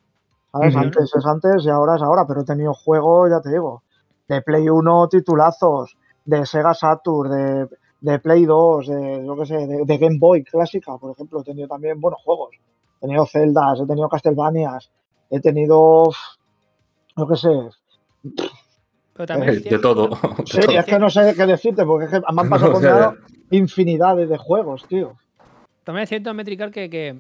[0.52, 0.74] ¿Sabes?
[0.74, 0.84] Ujú.
[0.86, 3.84] Antes es antes y ahora es ahora, pero he tenido juegos, ya te digo,
[4.28, 7.68] de Play 1 titulazos, de Sega Saturn, de,
[8.02, 11.44] de Play 2, de, yo qué sé, de, de Game Boy clásica, por ejemplo, he
[11.44, 12.56] tenido también buenos juegos.
[12.98, 14.90] He tenido Zeldas, he tenido Castlevanias,
[15.30, 16.10] he tenido,
[17.16, 17.70] yo qué sé,
[19.26, 20.10] también es De todo.
[20.46, 23.16] Sí, es que no sé qué decirte, porque es que me han pasado lado
[23.50, 25.14] infinidades de juegos, tío.
[25.88, 27.16] También es cierto, Metrical, que, que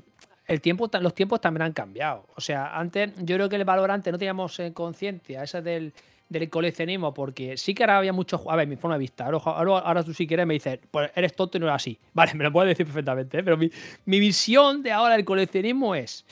[0.45, 2.25] el tiempo, los tiempos también han cambiado.
[2.35, 5.93] O sea, antes, yo creo que el valor antes no teníamos eh, conciencia, esa del,
[6.27, 8.41] del coleccionismo, porque sí que ahora había muchos.
[8.45, 9.25] A ver, mi forma de vista.
[9.25, 9.39] Ahora,
[9.85, 11.97] ahora, tú, si quieres, me dices, pues eres tonto y no es así.
[12.13, 13.43] Vale, me lo puedes decir perfectamente, ¿eh?
[13.45, 13.71] pero mi,
[14.03, 16.25] mi visión de ahora del coleccionismo es.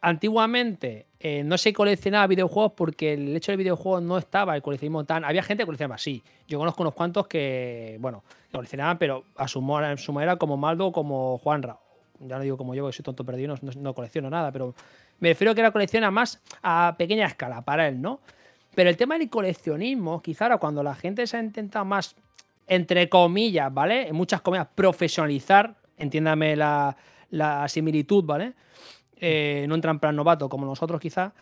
[0.00, 5.04] Antiguamente eh, no se coleccionaba videojuegos porque el hecho del videojuego no estaba el coleccionismo
[5.04, 5.24] tan.
[5.24, 6.22] Había gente que coleccionaba, sí.
[6.46, 10.92] Yo conozco unos cuantos que, bueno, coleccionaban, pero a su, a su manera, como Maldo
[10.92, 11.78] como Juanra.
[12.20, 14.74] Ya no digo como yo, que soy tonto perdido, no, no- no colecciono nada, pero
[15.18, 18.20] me refiero a que la colecciona más a pequeña escala para él, ¿no?
[18.74, 22.14] Pero el tema del coleccionismo, quizá ahora cuando la gente se ha intentado más,
[22.66, 24.08] entre comillas, ¿vale?
[24.08, 26.96] En muchas comillas, profesionalizar, entiéndame la,
[27.30, 28.54] la similitud, ¿vale?
[29.16, 31.34] Eh, no entra en plan novato como nosotros quizá.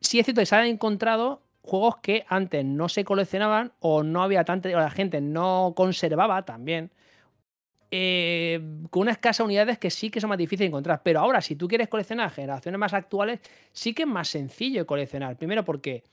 [0.00, 4.22] Sí es cierto que se han encontrado juegos que antes no se coleccionaban o no
[4.22, 6.90] había tanta, o la gente no conservaba también.
[7.90, 8.60] eh,
[8.90, 11.02] con unas escasas unidades que sí que son más difíciles de encontrar.
[11.04, 13.40] Pero ahora, si tú quieres coleccionar generaciones más actuales,
[13.72, 15.36] sí que es más sencillo coleccionar.
[15.36, 16.04] Primero porque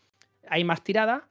[0.47, 1.27] hay más tirada.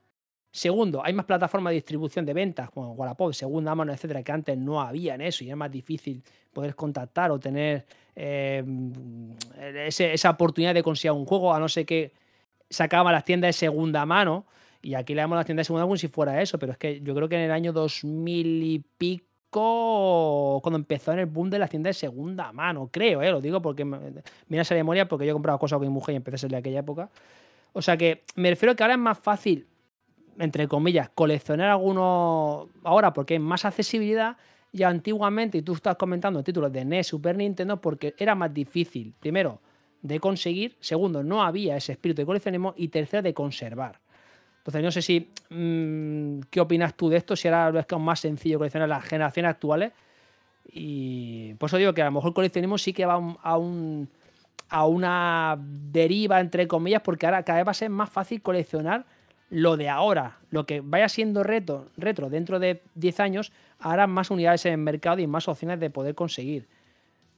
[0.54, 4.58] Segundo, hay más plataformas de distribución de ventas, como Wallapop, segunda mano, etcétera, que antes
[4.58, 8.62] no había en eso y es más difícil poder contactar o tener eh,
[9.86, 12.12] esa oportunidad de conseguir un juego, a no ser que
[12.68, 14.44] sacaban las tiendas de segunda mano.
[14.82, 16.78] Y aquí le damos las tiendas de segunda mano como si fuera eso, pero es
[16.78, 21.48] que yo creo que en el año 2000 y pico, cuando empezó en el boom
[21.48, 23.30] de las tiendas de segunda mano, creo, ¿eh?
[23.30, 26.16] lo digo porque mira esa memoria, porque yo he comprado cosas con mi mujer y
[26.16, 27.08] empecé a ser de aquella época.
[27.72, 29.66] O sea que me refiero a que ahora es más fácil,
[30.38, 34.36] entre comillas, coleccionar algunos ahora porque hay más accesibilidad
[34.72, 39.12] y antiguamente, y tú estás comentando títulos de NES, Super Nintendo, porque era más difícil,
[39.20, 39.60] primero,
[40.00, 44.00] de conseguir, segundo, no había ese espíritu de coleccionismo y tercero, de conservar.
[44.58, 45.28] Entonces, no sé si.
[45.50, 47.34] mm, ¿Qué opinas tú de esto?
[47.34, 49.92] Si ahora es más sencillo coleccionar las generaciones actuales.
[50.64, 53.56] Y por eso digo que a lo mejor el coleccionismo sí que va a a,
[53.58, 54.08] un,
[54.68, 59.04] a una deriva, entre comillas, porque ahora cada vez va a ser más fácil coleccionar
[59.52, 60.38] lo de ahora.
[60.50, 64.78] Lo que vaya siendo reto, retro dentro de 10 años, hará más unidades en el
[64.78, 66.66] mercado y más opciones de poder conseguir.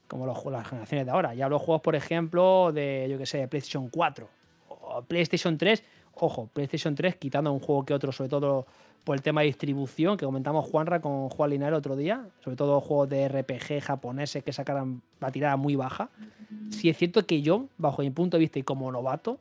[0.07, 1.35] Como los, las generaciones de ahora.
[1.35, 4.29] Ya de juegos, por ejemplo, de, yo que sé, PlayStation 4
[4.69, 5.83] o PlayStation 3.
[6.15, 8.67] Ojo, PlayStation 3 quitando un juego que otro, sobre todo
[9.03, 12.57] por el tema de distribución, que comentamos Juanra con Juan Linares el otro día, sobre
[12.57, 16.11] todo juegos de RPG japoneses que sacaran la tirada muy baja.
[16.71, 19.41] Sí es cierto que yo, bajo mi punto de vista y como novato,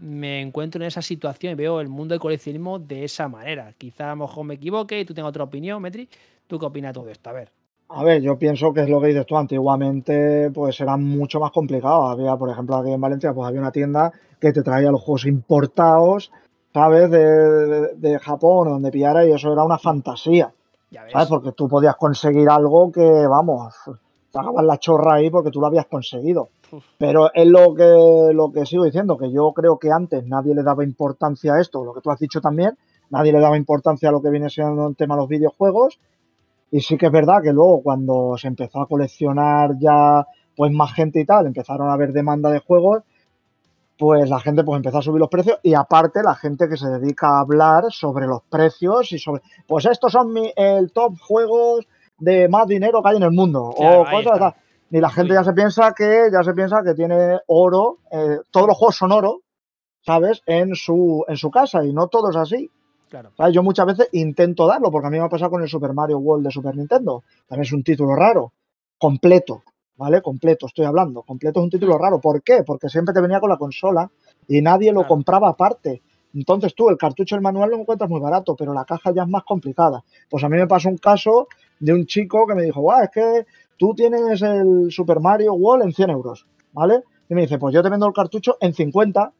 [0.00, 3.72] me encuentro en esa situación y veo el mundo del coleccionismo de esa manera.
[3.78, 6.08] Quizá a lo mejor me equivoque y tú tengas otra opinión, Metri.
[6.46, 7.30] ¿Tú qué opinas de todo esto?
[7.30, 7.50] A ver.
[7.88, 9.36] A ver, yo pienso que es lo que dices tú.
[9.36, 12.08] Antiguamente, pues era mucho más complicado.
[12.08, 15.26] Había, por ejemplo, aquí en Valencia, pues había una tienda que te traía los juegos
[15.26, 16.32] importados,
[16.72, 17.10] ¿sabes?
[17.10, 20.52] De, de- de Japón, donde pillara, y eso era una fantasía,
[20.90, 21.12] Ya ves.
[21.12, 21.28] ¿sabes?
[21.28, 23.74] Porque tú podías conseguir algo que, vamos,
[24.32, 26.48] te acabas la chorra ahí porque tú lo habías conseguido.
[26.98, 30.62] Pero es lo que, lo que sigo diciendo, que yo creo que antes nadie le
[30.62, 32.76] daba importancia a esto, lo que tú has dicho también,
[33.10, 36.00] nadie le daba importancia a lo que viene siendo el tema de los videojuegos.
[36.70, 40.92] Y sí que es verdad que luego cuando se empezó a coleccionar ya pues más
[40.92, 43.02] gente y tal, empezaron a haber demanda de juegos
[43.98, 46.88] pues la gente pues empezó a subir los precios y aparte la gente que se
[46.88, 51.86] dedica a hablar sobre los precios y sobre, pues estos son mi, el top juegos
[52.18, 54.54] de más dinero que hay en el mundo Claro, o ahí cosas
[54.90, 55.34] Y la gente Sí.
[55.34, 59.12] ya se piensa que ya se piensa que tiene oro, eh, todos los juegos son
[59.12, 59.40] oro,
[60.02, 60.42] ¿sabes?
[60.46, 62.70] En su en su casa y no todo es así.
[63.08, 63.30] Claro.
[63.36, 63.54] ¿sabes?
[63.54, 66.18] Yo muchas veces intento darlo porque a mí me ha pasado con el Super Mario
[66.18, 67.22] World de Super Nintendo.
[67.48, 68.52] También es un título raro,
[68.98, 69.62] completo,
[69.96, 70.20] ¿vale?
[70.22, 71.22] Completo, estoy hablando.
[71.22, 72.20] Completo es un título raro.
[72.20, 72.62] ¿Por qué?
[72.64, 74.10] Porque siempre te venía con la consola
[74.48, 76.02] y nadie lo compraba aparte.
[76.34, 79.28] Entonces tú el cartucho, el manual lo encuentras muy barato, pero la caja ya es
[79.28, 80.02] más complicada.
[80.28, 81.46] Pues a mí me pasó un caso
[81.78, 83.46] de un chico que me dijo, guau, es que
[83.78, 87.04] tú tienes el Super Mario World en 100 euros, ¿vale?
[87.28, 89.32] Y me dice, pues yo te vendo el cartucho en 50,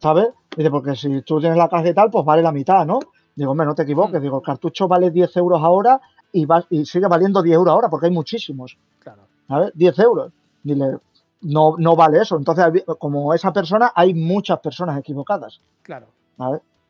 [0.00, 0.28] ¿sabes?
[0.56, 2.98] Dice, porque si tú tienes la caja y tal, pues vale la mitad, ¿no?
[3.34, 4.20] Digo, hombre, no te equivoques.
[4.20, 4.22] Mm.
[4.22, 6.00] Digo, el cartucho vale 10 euros ahora
[6.32, 9.22] y, va, y sigue valiendo 10 euros ahora porque hay muchísimos, Claro.
[9.46, 9.70] ¿sabes?
[9.74, 10.32] 10 euros.
[10.62, 10.98] Dile,
[11.42, 12.36] no, no vale eso.
[12.36, 16.06] Entonces, como esa persona, hay muchas personas equivocadas, Claro.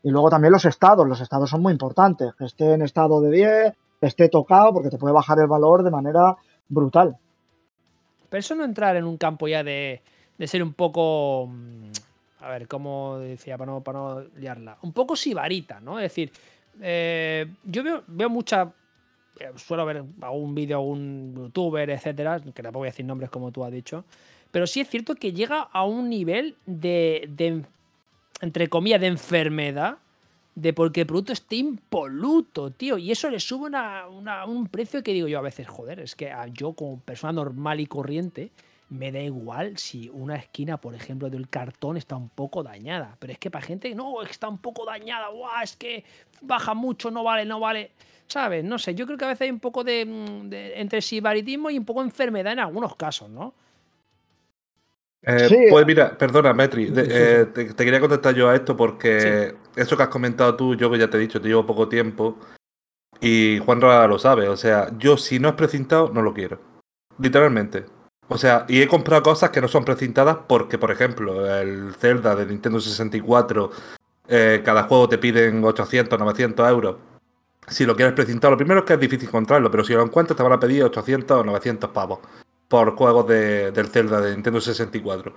[0.03, 1.07] Y luego también los estados.
[1.07, 2.35] Los estados son muy importantes.
[2.35, 5.83] Que esté en estado de 10, que esté tocado, porque te puede bajar el valor
[5.83, 6.37] de manera
[6.69, 7.17] brutal.
[8.29, 10.03] Pero eso no entrar en un campo ya de,
[10.37, 11.47] de ser un poco.
[11.51, 11.91] mm,
[12.41, 13.57] A ver, ¿cómo decía?
[13.59, 14.79] Para no, para no liarla.
[14.83, 15.99] Un poco sibarita, ¿no?
[15.99, 16.31] Es decir,
[16.81, 18.73] eh, yo veo, veo mucha.
[19.41, 23.51] eh, Suelo ver algún vídeo, algún youtuber, etcétera, que tampoco voy a decir nombres como
[23.51, 24.05] tú has dicho.
[24.51, 27.65] Pero sí es cierto que llega a un nivel de, de
[28.41, 29.99] entre comillas, de enfermedad
[30.61, 32.99] de porque el producto esté impoluto, tío.
[32.99, 36.33] Y eso le sube una- un precio que digo yo a veces, joder, es que
[36.53, 38.51] yo como persona normal y corriente
[38.91, 43.17] me da igual si una esquina, por ejemplo, del cartón está un poco dañada.
[43.21, 46.05] Pero es que para gente, no, está un poco dañada, guau, es que
[46.41, 47.93] baja mucho, no vale, no vale.
[48.27, 48.65] ¿Sabes?
[48.65, 51.71] No sé, yo creo que a veces hay un poco de, mm, de- entre sibaritismo
[51.71, 53.55] y un poco enfermedad en algunos casos, ¿no?
[55.23, 55.57] Eh, Sí.
[55.71, 58.77] Pues mira, perdona, Metri, de- Sí, sí, eh, te, te quería contestar yo a esto
[58.77, 61.89] porque eso que has comentado tú, yo que ya te he dicho, te llevo poco
[61.89, 62.39] tiempo
[63.21, 66.61] y Juanra lo sabe, o sea, yo si no es precintado, no lo quiero.
[67.19, 67.85] Literalmente.
[68.29, 72.37] O sea, y he comprado cosas que no son precintadas porque, por ejemplo, el Zelda
[72.37, 73.71] de Nintendo 64,
[74.29, 76.97] eh, cada juego te piden 800, 900 euros.
[77.67, 80.37] Si lo quieres precintado, lo primero es que es difícil encontrarlo, pero si lo encuentras
[80.37, 82.21] te van a pedir 800 o 900 pavos
[82.69, 85.33] por juegos de- del Zelda de Nintendo 64.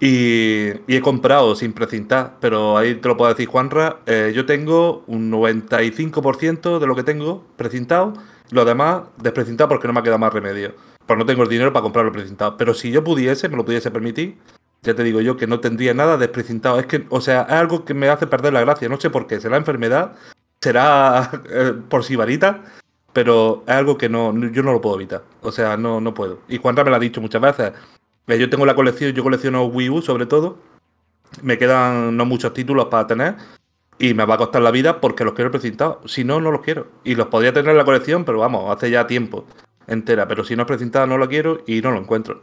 [0.00, 3.98] Y, he comprado sin precintar, pero ahí te lo puedo decir, Juanra.
[4.06, 8.12] eh, yo tengo un 95% de lo que tengo precintado,
[8.50, 10.74] lo demás desprecintado porque no me ha quedado más remedio.
[11.06, 12.56] Pues no tengo el dinero para comprarlo precintado.
[12.56, 14.36] Pero si yo pudiese, me lo pudiese permitir,
[14.82, 16.78] ya te digo yo que no tendría nada desprecintado.
[16.80, 18.88] Es que, o sea, es algo que me hace perder la gracia.
[18.88, 19.40] No sé por qué.
[19.40, 20.12] ¿Será enfermedad?
[20.60, 22.62] ¿Será eh, por sibarita?
[23.14, 25.22] Pero es algo que no, yo no lo puedo evitar.
[25.40, 26.40] O sea, no, no puedo.
[26.48, 27.72] Y Juanra me lo ha dicho muchas veces.
[28.26, 30.58] Eh, Yo tengo la colección, yo colecciono Wii U sobre todo.
[31.42, 33.36] Me quedan no muchos títulos para tener.
[33.98, 36.10] Y me va a costar la vida porque los quiero precintados.
[36.12, 36.88] Si no, no los quiero.
[37.04, 39.46] Y los podría tener en la colección, pero vamos, hace ya tiempo
[39.86, 40.26] entera.
[40.28, 42.42] Pero si no es precintado, no lo quiero y no lo encuentro.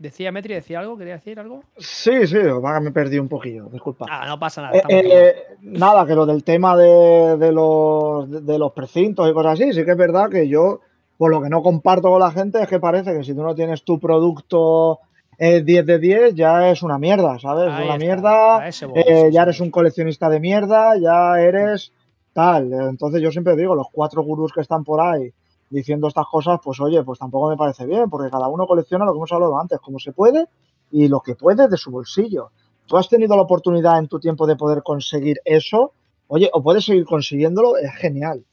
[0.00, 1.62] Decía Metri, decía algo, quería decir algo.
[1.76, 2.38] Sí, sí,
[2.80, 4.06] me perdí un poquillo, disculpa.
[4.08, 4.78] Ah, no pasa nada.
[4.78, 9.60] Eh, eh, nada, que lo del tema de, de los, de, los precintos y cosas
[9.60, 10.80] así, sí que es verdad que yo,
[11.18, 13.54] por lo que no comparto con la gente, es que parece que si tú no
[13.54, 15.00] tienes tu producto
[15.36, 17.70] eh, 10 de 10, ya es una mierda, ¿sabes?
[17.70, 21.92] Ahí una está, mierda, eh, ya eres un coleccionista de mierda, ya eres
[22.32, 22.72] tal.
[22.72, 25.30] Entonces yo siempre digo, los cuatro gurús que están por ahí
[25.70, 29.12] diciendo estas cosas, pues oye, pues tampoco me parece bien, porque cada uno colecciona lo
[29.12, 30.46] que hemos hablado antes, como se puede
[30.90, 32.50] y lo que puede de su bolsillo.
[32.86, 35.92] Tú has tenido la oportunidad en tu tiempo de poder conseguir eso,
[36.26, 38.44] oye, o puedes seguir consiguiéndolo, es genial.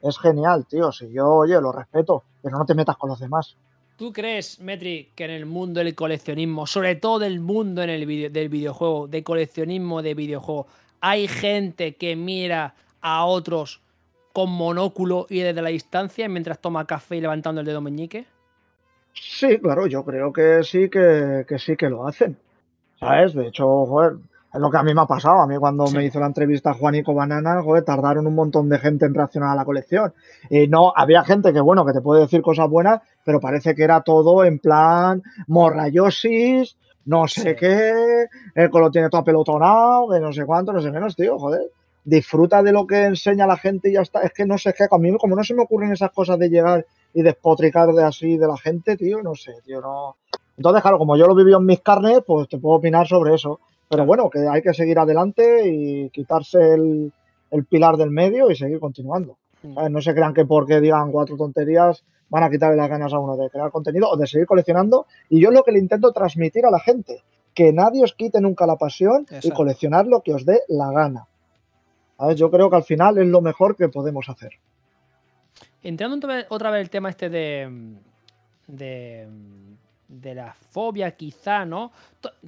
[0.00, 0.92] Es genial, tío.
[0.92, 3.56] Si yo, oye, lo respeto, pero no te metas con los demás.
[3.96, 8.06] ¿Tú crees, Metri, que en el mundo del coleccionismo, sobre todo del mundo en el
[8.06, 10.68] video, del videojuego, de coleccionismo de videojuego,
[11.02, 13.82] hay gente que mira a otros
[14.32, 18.26] con monóculo y desde la distancia mientras toma café y levantando el dedo meñique?
[19.12, 22.38] Sí, claro, yo creo que sí que, que sí que lo hacen.
[22.98, 23.34] ¿Sabes?
[23.34, 24.16] De hecho, joder,
[24.52, 25.40] es lo que a mí me ha pasado.
[25.40, 25.96] A mí cuando Sí.
[25.96, 29.54] me hizo la entrevista Juanico Banana, joder, tardaron un montón de gente en reaccionar a
[29.54, 30.12] la colección.
[30.50, 33.84] Y no, había gente que, bueno, que te puede decir cosas buenas, pero parece que
[33.84, 37.56] era todo en plan morrayosis, no sé Sí.
[37.58, 41.62] qué, el lo tiene todo apelotonado, que no sé cuánto, no sé menos, tío, joder.
[42.04, 44.22] Disfruta de lo que enseña la gente y ya está.
[44.22, 46.48] Es que no sé qué, a mí como no se me ocurren esas cosas de
[46.48, 50.16] llegar y despotricar de así de la gente, tío, no sé, tío, no.
[50.56, 53.60] Entonces, claro, como yo lo viví en mis carnes, pues te puedo opinar sobre eso.
[53.88, 57.12] Pero bueno, que hay que seguir adelante y quitarse el,
[57.50, 59.36] el pilar del medio y seguir continuando.
[59.62, 59.74] Mm.
[59.74, 59.90] ¿sabes?
[59.90, 63.36] No se crean que porque digan cuatro tonterías van a quitarle las ganas a uno
[63.36, 65.06] de crear contenido o de seguir coleccionando.
[65.28, 68.66] Y yo lo que le intento transmitir a la gente, que nadie os quite nunca
[68.66, 71.26] la pasión y coleccionar lo que os dé la gana.
[72.36, 74.52] Yo creo que al final es lo mejor que podemos hacer.
[75.82, 77.68] Entrando otra vez el tema este de,
[78.66, 81.90] de, la fobia, quizá, ¿no?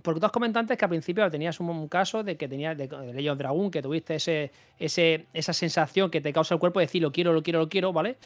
[0.03, 2.89] Porque tú has comentado antes que al principio tenías un, caso de que tenías de,
[2.89, 6.81] de Legend of Dragon, que tuviste ese, ese, esa sensación que te causa el cuerpo
[6.81, 8.19] de decir lo quiero, lo quiero, lo quiero, ¿vale?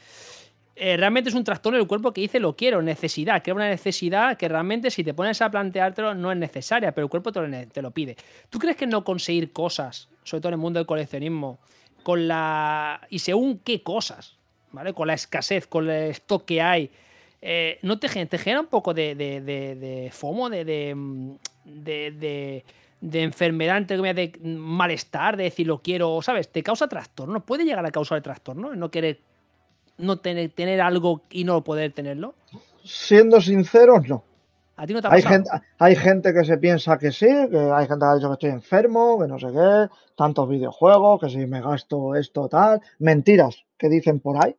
[0.75, 3.69] Eh, realmente es un trastorno del cuerpo que dice lo quiero, necesidad, que es una
[3.69, 7.81] necesidad que realmente si te pones a planteártelo no es necesaria, pero el cuerpo te
[7.83, 8.17] lo pide.
[8.51, 11.59] ¿Tú crees que no conseguir cosas, sobre todo en el mundo del coleccionismo,
[12.03, 13.01] con la.
[13.11, 14.37] y según qué cosas,
[14.73, 14.93] ¿vale?
[14.93, 16.91] Con la escasez, con el stock que hay,
[17.41, 20.65] eh, ¿no te, te, genera un poco de, de, de, FOMO, de,
[21.65, 22.65] de,
[23.23, 26.51] enfermedad, de malestar, de decir lo quiero, ¿sabes?
[26.51, 27.45] ¿Te causa trastorno?
[27.45, 28.75] ¿Puede llegar a causar trastorno?
[28.75, 29.21] ¿No querer
[29.99, 32.35] no tener, tener algo y no poder tenerlo?
[32.85, 34.25] Siendo sinceros, no.
[34.79, 37.59] ¿A ti no te ha hay, gente, hay gente que se piensa que sí, que
[37.59, 41.31] hay gente que ha dicho que estoy enfermo, que no sé qué, tantos videojuegos, que
[41.31, 42.83] si me gasto esto, tal.
[42.99, 44.55] Mentiras que dicen por ahí,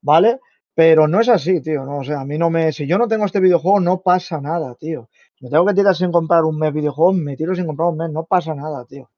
[0.00, 0.40] ¿vale?
[0.74, 1.84] Pero no es así, tío.
[1.84, 2.72] No, o sea, a mí no me.
[2.72, 5.10] Si yo no tengo este videojuego, no pasa nada, tío.
[5.40, 8.10] Me tengo que tirar sin comprar un mes videojuego, me tiro sin comprar un mes,
[8.10, 9.10] no pasa nada, tío.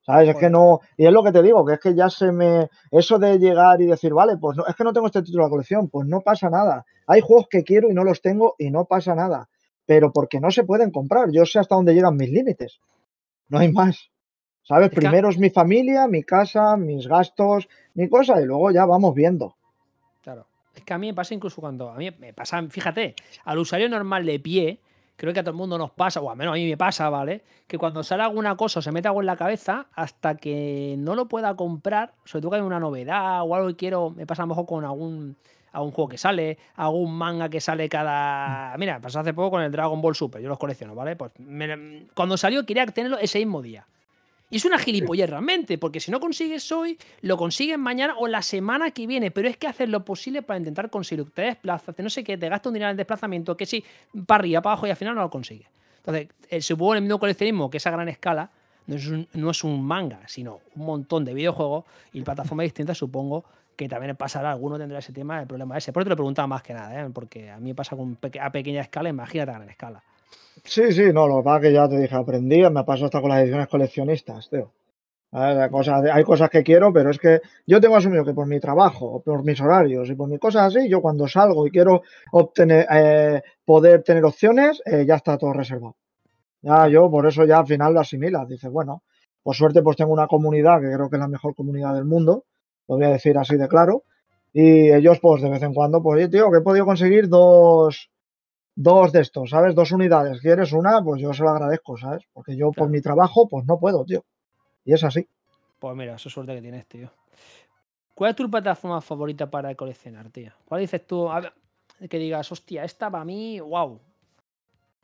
[0.00, 0.30] ¿Sabes?
[0.30, 0.80] Es que no.
[0.96, 2.70] Y es lo que te digo, que es que ya se me.
[2.90, 5.50] Eso de llegar y decir, vale, pues no, es que no tengo este título de
[5.50, 6.86] colección, pues no pasa nada.
[7.06, 9.48] Hay juegos que quiero y no los tengo y no pasa nada.
[9.92, 11.30] Pero porque no se pueden comprar.
[11.32, 12.80] Yo sé hasta dónde llegan mis límites.
[13.50, 14.10] No hay más.
[14.62, 14.88] ¿Sabes?
[14.88, 19.54] Primero es mi familia, mi casa, mis gastos, mi cosa, y luego ya vamos viendo.
[20.22, 20.46] Claro.
[20.74, 21.90] Es que a mí me pasa incluso cuando.
[21.90, 24.80] A mí me pasa, fíjate, al usuario normal de pie,
[25.16, 27.10] creo que a todo el mundo nos pasa, o al menos a mí me pasa,
[27.10, 27.42] ¿vale?
[27.66, 31.14] Que cuando sale alguna cosa o se mete algo en la cabeza, hasta que no
[31.14, 34.44] lo pueda comprar, sobre todo que hay una novedad o algo que quiero, me pasa
[34.44, 35.36] a lo mejor con algún,
[35.72, 38.76] algún juego que sale, algún manga que sale cada.
[38.78, 41.16] Mira, pasó hace poco con el Dragon Ball Super, yo los colecciono, ¿vale?
[41.16, 41.32] Pues
[42.14, 43.86] cuando salió quería tenerlo ese mismo día.
[44.50, 48.42] Y es una gilipollez realmente, porque si no consigues hoy, lo consigues mañana o la
[48.42, 49.30] semana que viene.
[49.30, 51.32] Pero es que haces lo posible para intentar conseguirlo.
[51.32, 53.82] Te desplazas, no sé qué, te gastas un dinero en desplazamiento, que sí,
[54.26, 55.68] para arriba, para abajo y al final no lo consigues.
[55.96, 58.50] Entonces, eh, supongo en el mismo coleccionismo que esa gran escala
[58.86, 62.98] no es, un, no es un manga, sino un montón de videojuegos y plataformas distintas,
[62.98, 65.92] supongo que también pasará, alguno tendrá ese tema, el problema ese.
[65.92, 67.10] Por eso te lo preguntaba más que nada, ¿eh?
[67.12, 70.02] porque a mí me pasa con, a pequeña escala, imagínate a gran escala.
[70.64, 73.20] Sí, sí, no, lo que pasa es que ya te dije, aprendí, me pasó hasta
[73.20, 74.70] con las ediciones coleccionistas, tío.
[75.34, 78.60] Hay cosas, hay cosas que quiero, pero es que yo tengo asumido que por mi
[78.60, 82.86] trabajo, por mis horarios y por mis cosas así, yo cuando salgo y quiero obtener,
[82.90, 85.96] eh, poder tener opciones, eh, ya está todo reservado.
[86.60, 88.46] Ya yo por eso ya al final lo asimilas.
[88.46, 89.02] Dices, bueno,
[89.42, 92.44] por suerte pues tengo una comunidad que creo que es la mejor comunidad del mundo,
[92.92, 94.04] lo voy a decir así de claro.
[94.52, 98.10] Y ellos pues de vez en cuando, pues, tío, que he podido conseguir dos,
[98.74, 99.74] dos de estos, ¿sabes?
[99.74, 100.40] Dos unidades.
[100.40, 101.02] ¿Quieres una?
[101.02, 102.22] Pues yo se lo agradezco, ¿sabes?
[102.32, 104.24] Porque yo por mi trabajo, pues no puedo, tío.
[104.84, 105.26] Y es así.
[105.78, 107.10] Pues mira, eso suerte que tienes, tío.
[108.14, 110.52] ¿Cuál es tu plataforma favorita para coleccionar, tío?
[110.66, 111.28] ¿Cuál dices tú?
[112.08, 113.98] que digas, hostia, esta para mí, wow.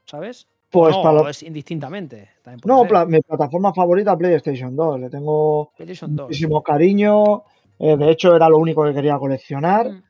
[0.04, 0.46] ¿Sabes?
[0.70, 2.30] Pues no, es indistintamente.
[2.64, 5.00] No, mi plataforma favorita PlayStation 2.
[5.00, 5.72] Le tengo
[6.06, 7.44] muchísimo cariño.
[7.78, 9.90] Eh, de hecho, era lo único que quería coleccionar.
[9.90, 10.02] Mm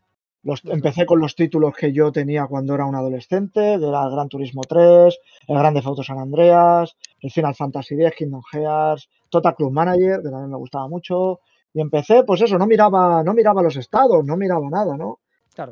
[0.65, 5.19] empecé con los títulos que yo tenía cuando era un adolescente, era Gran Turismo 3,
[5.49, 10.31] el Grande Auto San Andreas, el Final Fantasy X, Kingdom Hearts, Total Club Manager, que
[10.31, 11.41] también me gustaba mucho.
[11.75, 15.21] Y empecé, pues eso, no miraba, no miraba los estados, no miraba nada, ¿no?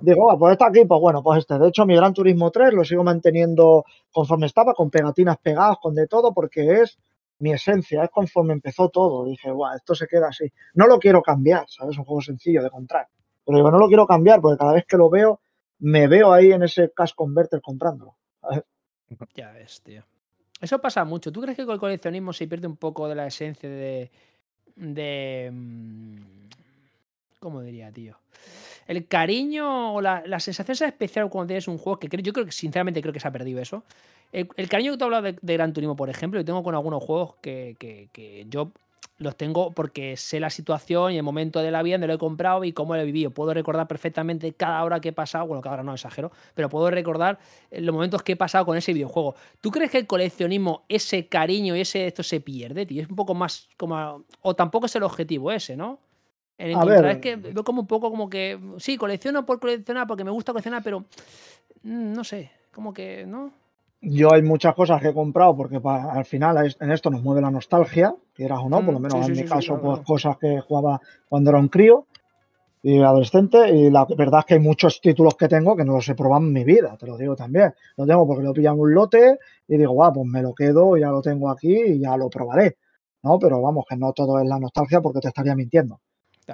[0.01, 1.61] Digo, ah, pues está aquí, pues bueno, pues este.
[1.61, 5.95] De hecho, mi Gran Turismo 3 lo sigo manteniendo conforme estaba, con pegatinas pegadas, con
[5.95, 6.99] de todo, porque es
[7.39, 9.25] mi esencia, es conforme empezó todo.
[9.25, 10.51] Dije, guau, esto se queda así.
[10.75, 11.95] No lo quiero cambiar, ¿sabes?
[11.95, 13.07] Es un juego sencillo de comprar.
[13.45, 15.41] Pero digo, no lo quiero cambiar porque cada vez que lo veo,
[15.79, 18.17] me veo ahí en ese cash converter comprándolo.
[19.35, 20.03] Ya ves, tío.
[20.61, 21.31] Eso pasa mucho.
[21.31, 24.11] ¿Tú crees que con el coleccionismo se pierde un poco de la esencia de.
[24.75, 25.53] de.
[27.47, 28.17] ¿Cómo diría, tío?
[28.89, 32.45] El cariño o la, la sensación especial cuando tienes un juego que creo, yo creo
[32.45, 33.85] que sinceramente creo que se ha perdido eso.
[34.33, 37.37] El, cariño que tú hablado de, Gran Turismo, por ejemplo, yo tengo con algunos juegos
[37.41, 38.73] que, que, que yo
[39.19, 42.19] los tengo porque sé la situación y el momento de la vida donde lo he
[42.19, 43.31] comprado y cómo lo he vivido.
[43.31, 46.91] Puedo recordar perfectamente cada hora que he pasado, bueno, cada hora no exagero, pero puedo
[46.91, 47.39] recordar
[47.71, 49.37] eh, los momentos que he pasado con ese videojuego.
[49.61, 53.03] ¿Tú crees que el coleccionismo, ese cariño y ese esto se pierde, tío?
[53.03, 54.25] Es un poco más como.
[54.43, 56.01] O tampoco es el objetivo ese, ¿no?
[56.59, 58.59] En a es que veo como un poco como que.
[58.79, 61.01] Sí, colecciono por coleccionar porque me gusta coleccionar, pero.
[61.83, 63.27] Mm, no sé, como que.
[63.27, 63.53] ¿No?
[64.01, 67.51] Yo hay muchas cosas que he comprado porque al final en esto nos mueve la
[67.51, 71.01] nostalgia, quieras o no, por lo mm, menos en mi caso, pues cosas que jugaba
[71.29, 72.07] cuando era un crío.
[72.83, 73.71] y adolescente.
[73.71, 76.43] Y la verdad es que hay muchos títulos que tengo que no los he probado
[76.45, 77.75] en mi vida, te lo digo también.
[77.97, 79.39] Lo tengo porque lo pillan un lote
[79.69, 82.77] y digo, guau, pues me lo quedo, ya lo tengo aquí y ya lo probaré.
[83.23, 83.39] ¿no?
[83.39, 86.01] Pero vamos, que no todo es la nostalgia porque te estaría mintiendo.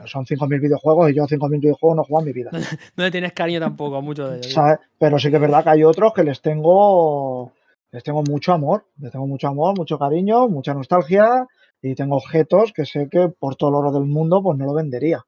[0.06, 2.50] Son 5.000 videojuegos y yo 5.000 videojuegos no juego en mi vida.
[2.96, 4.54] no le tienes cariño tampoco a muchos de ellos.
[4.98, 7.52] Pero sí que es verdad que hay otros que les tengo,
[7.90, 11.46] les tengo mucho amor, les tengo mucho amor, mucho cariño, mucha nostalgia
[11.82, 14.74] y tengo objetos que sé que por todo el oro del mundo pues no lo
[14.74, 15.26] vendería.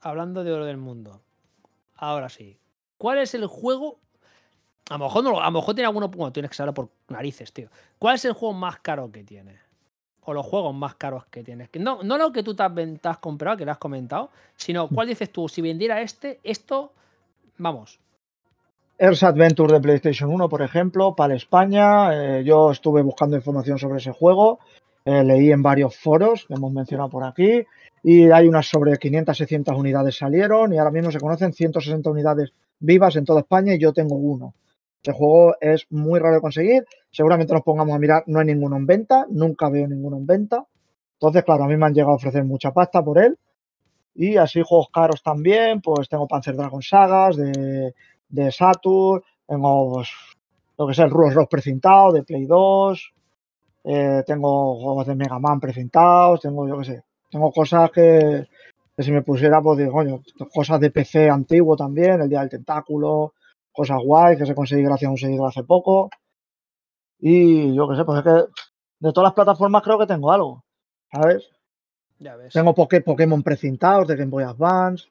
[0.00, 1.22] Hablando de oro del mundo,
[1.94, 2.58] ahora sí.
[2.98, 3.98] ¿Cuál es el juego?
[4.90, 7.52] A lo mejor, no, a lo mejor tiene alguno, bueno, tienes que saberlo por narices,
[7.52, 7.68] tío.
[7.98, 9.65] ¿Cuál es el juego más caro que tiene?
[10.26, 11.68] O los juegos más caros que tienes.
[11.78, 14.94] No, no lo que tú te has, comprado, que lo has comentado, sino mm.
[14.94, 16.92] cuál dices tú, si vendiera este, esto,
[17.58, 17.98] vamos.
[18.98, 22.38] Earth Adventure de PlayStation 1, por ejemplo, para España.
[22.38, 24.58] Eh, yo estuve buscando información sobre ese juego.
[25.04, 27.64] Eh, leí en varios foros que hemos mencionado por aquí.
[28.02, 30.72] Y hay unas sobre 500, 600 unidades salieron.
[30.72, 34.54] Y ahora mismo se conocen 160 unidades vivas en toda España y yo tengo uno.
[35.06, 36.84] Este juego es muy raro de conseguir.
[37.12, 40.66] Seguramente nos pongamos a mirar, no hay ninguno en venta, nunca veo ninguno en venta.
[41.12, 43.38] Entonces, claro, a mí me han llegado a ofrecer mucha pasta por él.
[44.16, 47.94] Y así juegos caros también, pues tengo Panzer Dragon Sagas de,
[48.28, 50.10] de Saturn, tengo pues,
[50.76, 53.14] lo que sea el Rules Rock precintado de Play 2,
[53.84, 58.48] eh, tengo juegos de Mega Man precintados, tengo yo qué sé, tengo cosas que,
[58.96, 60.20] que si me pusiera, pues digo, coño,
[60.52, 63.34] cosas de PC antiguo también, el Día del Tentáculo,
[63.76, 66.10] cosas guay que se consigue gracias a un seguidor hace poco.
[67.18, 68.52] Y yo qué sé, pues es que
[69.00, 70.64] de todas las plataformas creo que tengo algo,
[71.12, 71.48] ¿sabes?
[72.18, 72.52] Ya ves.
[72.52, 75.08] Tengo Pokémon precintados de Game Boy Advance.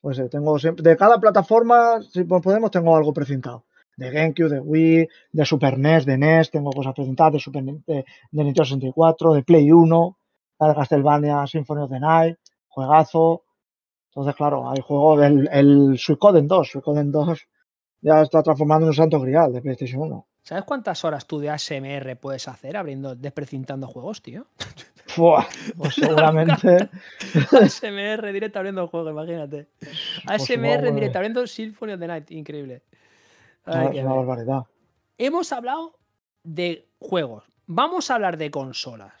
[0.00, 3.64] Pues tengo siempre, de cada plataforma, si podemos, tengo algo precintado.
[3.96, 7.82] De GameCube, de Wii, de Super NES, de NES, tengo cosas precintadas de Super de,
[7.84, 8.04] de
[8.44, 10.18] Nintendo 64, de Play 1,
[10.60, 13.42] de Castlevania Symphony of the Night, juegazo.
[14.10, 17.48] Entonces, claro, hay juegos del el Suicoden 2, Suicoden 2
[18.00, 20.26] ya está transformando en un santo grial de PlayStation 1.
[20.42, 24.46] ¿Sabes cuántas horas tú de ASMR puedes hacer abriendo, desprecintando juegos, tío?
[25.76, 26.88] pues seguramente.
[27.52, 29.68] ASMR directo abriendo el juego, imagínate.
[30.26, 32.82] ASMR pues directo abriendo Symphony of the Night, increíble.
[33.66, 34.62] Ay, una barbaridad.
[35.18, 35.98] Hemos hablado
[36.44, 37.44] de juegos.
[37.66, 39.12] Vamos a hablar de consolas.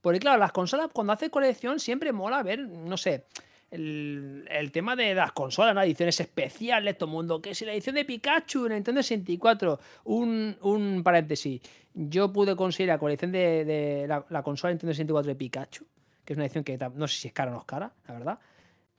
[0.00, 3.26] Porque claro, las consolas cuando hace colección siempre mola ver, no sé,
[3.72, 5.82] el, tema de las consolas, ¿no?
[5.82, 10.56] ediciones especiales, todo el mundo, que si la edición de Pikachu en Nintendo 64, un,
[10.60, 11.60] un paréntesis,
[11.94, 15.86] yo pude conseguir la colección de, la, consola de Nintendo 64 de Pikachu,
[16.24, 18.14] que es una edición que no sé si es cara o no es cara, la
[18.14, 18.38] verdad,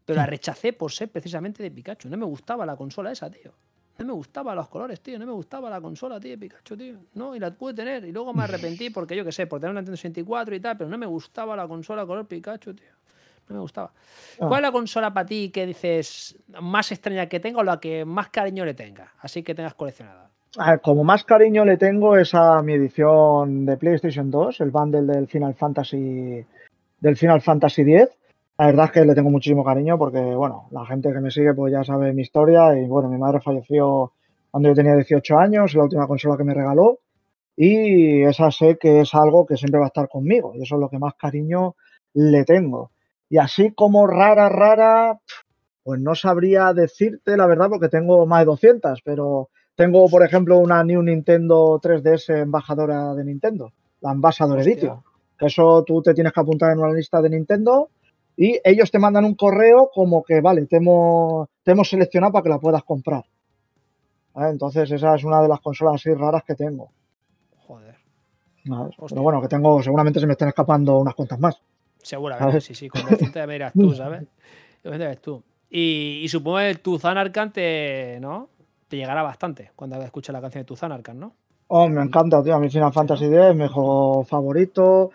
[0.05, 3.53] pero la rechacé por ser precisamente de Pikachu, no me gustaba la consola esa, tío.
[3.99, 5.19] No me gustaban los colores, tío.
[5.19, 6.97] No me gustaba la consola, tío, de Pikachu, tío.
[7.13, 8.03] No, y la pude tener.
[8.03, 10.77] Y luego me arrepentí porque yo qué sé, por tener una Nintendo 64 y tal,
[10.79, 12.89] pero no me gustaba la consola color Pikachu, tío
[13.49, 13.91] no me gustaba.
[14.39, 14.47] Ah.
[14.47, 18.05] ¿Cuál es la consola para ti que dices más extraña que tenga o la que
[18.05, 19.13] más cariño le tenga?
[19.19, 20.29] Así que tengas coleccionada.
[20.81, 25.27] como más cariño le tengo es a mi edición de PlayStation 2, el bundle del
[25.27, 26.45] Final Fantasy
[27.03, 28.17] del Final Fantasy X.
[28.57, 31.53] La verdad es que le tengo muchísimo cariño porque, bueno, la gente que me sigue
[31.53, 34.13] pues ya sabe mi historia y, bueno, mi madre falleció
[34.51, 36.99] cuando yo tenía 18 años, la última consola que me regaló
[37.55, 40.81] y esa sé que es algo que siempre va a estar conmigo y eso es
[40.81, 41.75] lo que más cariño
[42.13, 42.91] le tengo.
[43.33, 45.19] Y así como rara, rara,
[45.81, 50.59] pues no sabría decirte la verdad porque tengo más de 200, pero tengo, por ejemplo,
[50.59, 55.01] una New Nintendo 3DS embajadora de Nintendo, la Ambassador Edition.
[55.39, 57.89] Eso tú te tienes que apuntar en una lista de Nintendo
[58.37, 61.49] y ellos te mandan un correo como que, vale, te hemos,
[61.89, 63.25] seleccionado para que la puedas comprar.
[64.35, 66.91] Entonces esa es una de las consolas así raras que tengo.
[67.65, 67.95] Joder.
[68.63, 71.59] Pero bueno, que tengo, seguramente se me están escapando unas cuantas más.
[72.03, 73.01] Seguramente, sí, sí, con
[73.33, 74.23] te miras tú, ¿sabes?
[74.83, 75.41] ves tú.
[75.69, 78.49] Y, supongo que tu Zanarkand te, ¿no?
[78.87, 81.33] te llegará bastante cuando escuches la canción de tu Zanarkand, ¿no?
[81.67, 82.53] Oh, me encanta, tío.
[82.53, 85.11] A mí Final Fantasy X es mi juego favorito.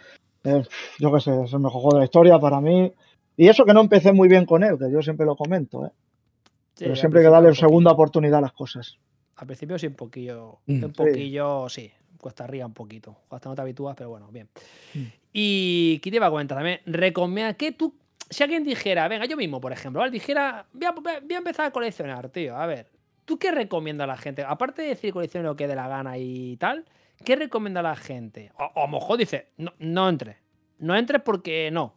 [0.99, 2.93] yo qué sé, es el mejor juego de la historia para mí.
[3.37, 5.91] Y eso que no empecé muy bien con él, que yo siempre lo comento, ¿eh?
[6.77, 8.97] Pero siempre hay que darle segunda oportunidad a las cosas.
[9.37, 10.59] Al principio sí, un poquillo.
[10.67, 10.85] Mm.
[10.85, 13.17] Un poquillo, sí cuesta arriba un poquito.
[13.31, 14.49] Hasta no te habitúas, pero bueno, bien.
[15.33, 16.81] Y ¿qué te iba a comentar también?
[16.87, 17.95] Recomienda que tú,
[18.31, 20.11] si alguien dijera, venga, yo mismo, por ejemplo, ¿vale?
[20.11, 22.91] dijera, voy a, empezar a coleccionar, tío, a ver,
[23.25, 24.43] ¿tú qué recomiendas a la gente?
[24.43, 26.85] Aparte de decir coleccione lo que dé la gana y tal,
[27.25, 28.53] ¿qué recomienda a la gente?
[28.59, 30.37] O, a lo mejor dice, no, no entres.
[30.79, 31.95] No entres porque no.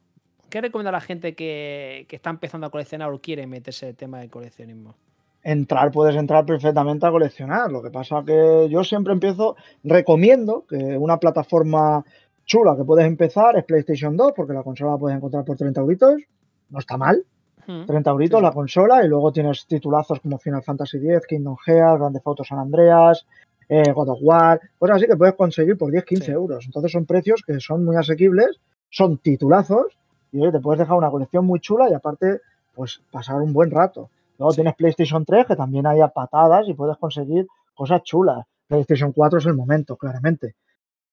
[0.50, 3.90] ¿Qué recomienda a la gente que, que está empezando a coleccionar o quiere meterse en
[3.92, 4.96] el tema del coleccionismo?
[5.44, 7.72] entrar, puedes entrar perfectamente a coleccionar.
[7.72, 12.06] Lo que pasa que yo siempre empiezo, recomiendo que una plataforma
[12.46, 15.82] chula que puedes empezar es PlayStation 2, porque la consola la puedes encontrar por 30
[15.82, 16.22] euritos,
[16.70, 17.24] no está mal.
[17.68, 17.86] Mm.
[17.86, 22.00] 30 euritos Sí, la consola y luego tienes titulazos como Final Fantasy X, Kingdom Hearts,
[22.00, 23.26] Grande Auto San Andreas,
[23.70, 26.32] eh, God of War, cosas así que puedes conseguir por 10-15 Sí.
[26.32, 26.66] euros.
[26.66, 29.98] Entonces son precios que son muy asequibles, son titulazos
[30.32, 32.42] y oye, te puedes dejar una colección muy chula y aparte
[32.74, 34.10] pues pasar un buen rato.
[34.40, 34.58] Luego Sí.
[34.58, 38.46] tienes PlayStation 3 que también hay a patadas y puedes conseguir cosas chulas.
[38.68, 40.56] PlayStation 4 es el momento, claramente.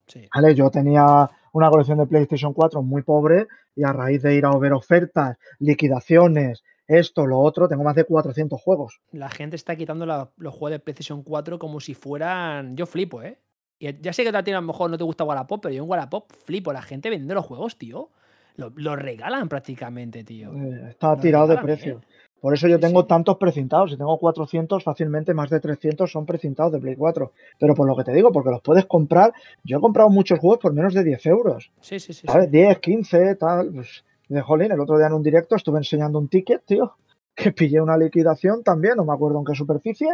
[0.09, 0.29] Sí.
[0.35, 0.55] ¿vale?
[0.55, 3.47] Yo tenía una colección de PlayStation 4 muy pobre
[3.77, 8.05] y a raíz de ir a ver ofertas, liquidaciones, esto, lo otro, tengo más de
[8.05, 9.01] 400 juegos.
[9.13, 12.77] La gente está quitando la- los juegos de PlayStation 4 como si fueran.
[12.77, 13.39] Yo flipo, ¿eh?
[13.79, 15.85] Y ya sé que a ti a lo mejor no te gusta Wallapop, pero yo
[15.85, 16.73] en Wallapop flipo.
[16.73, 18.11] La gente vende los juegos, tío.
[18.57, 20.53] Lo, lo regalan prácticamente, tío.
[20.53, 21.99] Eh, está Lo tirado de regalan, precio.
[21.99, 22.07] ¿eh?
[22.41, 23.09] Por eso yo tengo sí.
[23.09, 23.91] tantos precintados.
[23.91, 27.33] Si tengo 400, fácilmente más de 300 son precintados de Play 4.
[27.59, 29.33] Pero por lo que te digo, porque los puedes comprar.
[29.65, 31.71] Yo he comprado muchos juegos por menos de 10 euros.
[31.81, 32.27] Sí, sí, sí.
[32.27, 32.47] ¿Sabes?
[32.47, 32.53] sí.
[32.53, 33.73] 10, 15, tal.
[33.73, 36.95] Pues, de jolín, el otro día en un directo estuve enseñando un ticket, tío.
[37.39, 40.09] Que pillé una liquidación también, no me acuerdo en qué superficie.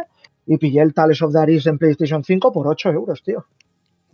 [0.45, 3.45] Y pillé el Tales of the Aris en PlayStation 5 por 8 euros, tío.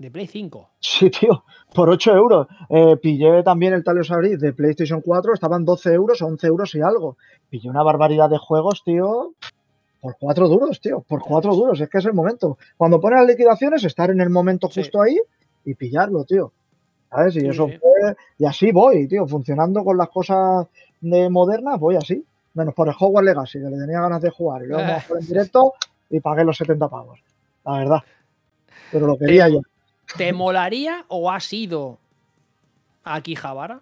[0.01, 0.69] De Play 5.
[0.79, 1.43] Sí, tío,
[1.75, 2.47] por 8 euros.
[2.69, 6.81] Eh, pillé también el the Aris de PlayStation 4, estaban 12 euros, 11 euros y
[6.81, 7.17] algo.
[7.49, 9.33] Pillé una barbaridad de juegos, tío.
[10.01, 12.57] Por 4 duros, tío, por 4 duros, es que es el momento.
[12.75, 14.81] Cuando pones las liquidaciones, estar en el momento Sí.
[14.81, 15.19] justo ahí
[15.63, 16.51] y pillarlo, tío.
[17.11, 17.35] ¿Sabes?
[17.35, 17.77] Y Sí, eso sí.
[17.77, 20.65] fue- y así voy, tío, funcionando con las cosas
[21.01, 22.25] de modernas, voy así.
[22.55, 24.63] Menos por el Hogwarts Legacy, que le tenía ganas de jugar.
[24.63, 25.03] Y luego me Ah.
[25.19, 25.73] en directo
[26.09, 27.19] y pagué los 70 pavos.
[27.65, 27.99] La verdad.
[28.91, 29.59] Pero lo quería yo.
[30.17, 31.97] ¿Te molaría o has ido
[33.03, 33.81] a Akihabara?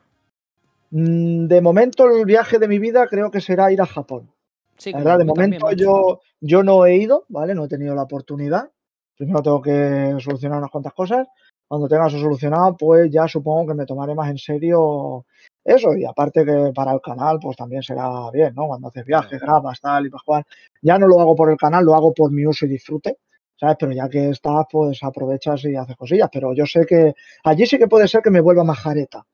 [0.91, 4.31] Mm, De momento, el viaje de mi vida creo que será ir a Japón.
[4.77, 7.53] Sí, La como verdad, de momento yo, yo no he ido, ¿vale?
[7.53, 8.69] No he tenido la oportunidad.
[9.17, 11.27] Primero tengo que solucionar unas cuantas cosas.
[11.67, 15.25] Cuando tenga eso solucionado, pues ya supongo que me tomaré más en serio
[15.63, 15.93] eso.
[15.95, 18.67] Y aparte que para el canal, pues también será bien, ¿no?
[18.67, 20.45] Cuando haces viajes, grabas, tal, y jugar.
[20.81, 23.17] Ya no lo hago por el canal, lo hago por mi uso y disfrute.
[23.59, 23.75] ¿Sabes?
[23.79, 26.29] Pero ya que estás, pues aprovechas y haces cosillas.
[26.31, 29.25] Pero yo sé que allí sí que puede ser que me vuelva majareta.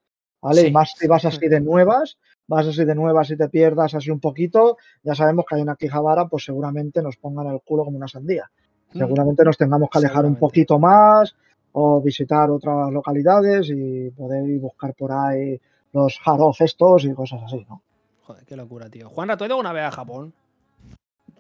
[0.42, 0.62] ¿Vale?
[0.62, 0.68] Sí.
[0.68, 2.18] Y más si vas así de nuevas,
[2.48, 5.76] vas así de nuevas y te pierdas así un poquito, ya sabemos que hay una
[5.76, 8.50] Quijabara, pues seguramente nos pongan el culo como una sandía.
[8.94, 8.98] Mm.
[8.98, 11.36] Seguramente nos tengamos que alejar un poquito más
[11.72, 15.60] o visitar otras localidades y poder ir buscar por ahí
[15.94, 17.82] los hard estos y cosas así, ¿no?
[18.24, 19.10] Joder, qué locura, tío.
[19.10, 20.34] Juanra, ¿tú has ido alguna vez a Japón?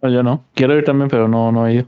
[0.01, 0.45] No, yo no.
[0.53, 1.85] Quiero ir también, pero no, no he ido.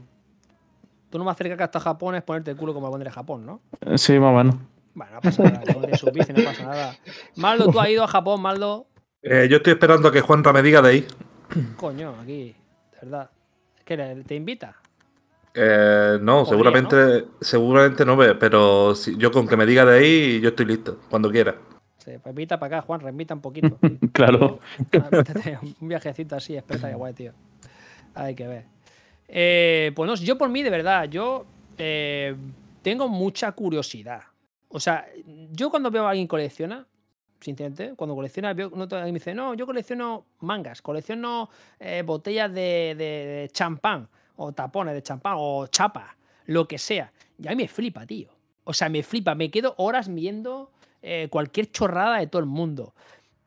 [1.10, 3.60] Tú no más cerca que hasta Japón es ponerte el culo como pondré Japón, ¿no?
[3.96, 4.56] Sí, más o menos.
[4.94, 5.64] Bueno, no pasa nada.
[5.64, 6.96] No tienes su bici, no pasa nada.
[7.36, 8.86] Maldo, tú has ido a Japón, Maldo.
[9.22, 11.06] Eh, yo estoy esperando a que Juanra me diga de ahí.
[11.76, 12.54] Coño, aquí,
[12.92, 13.30] de verdad.
[13.84, 14.76] ¿Qué le- te invita?
[15.54, 19.98] Eh, no, Podría, seguramente, seguramente no ve, pero si- yo con que me diga de
[19.98, 21.56] ahí, yo estoy listo, cuando quiera.
[21.98, 23.78] Sí, pues invita para acá, Juan, invita un poquito.
[24.12, 24.58] Claro.
[24.92, 25.10] Ah,
[25.80, 27.32] un viajecito así, expresa y guay, tío.
[28.14, 28.64] Hay que ver.
[29.28, 31.44] Eh, pues no, yo por mí, de verdad, yo
[31.76, 32.34] eh,
[32.82, 34.22] tengo mucha curiosidad.
[34.68, 35.06] O sea,
[35.50, 36.86] yo cuando veo a alguien colecciona,
[37.40, 42.52] sinceramente, cuando colecciona, veo, no, alguien me dice, no, yo colecciono mangas, colecciono eh, botellas
[42.52, 46.16] de, champán, o tapones de champán, o chapa,
[46.46, 47.12] lo que sea.
[47.38, 48.30] Y a mí me flipa, tío.
[48.64, 50.72] O sea, me flipa, me quedo horas viendo
[51.02, 52.94] eh, cualquier chorrada de todo el mundo.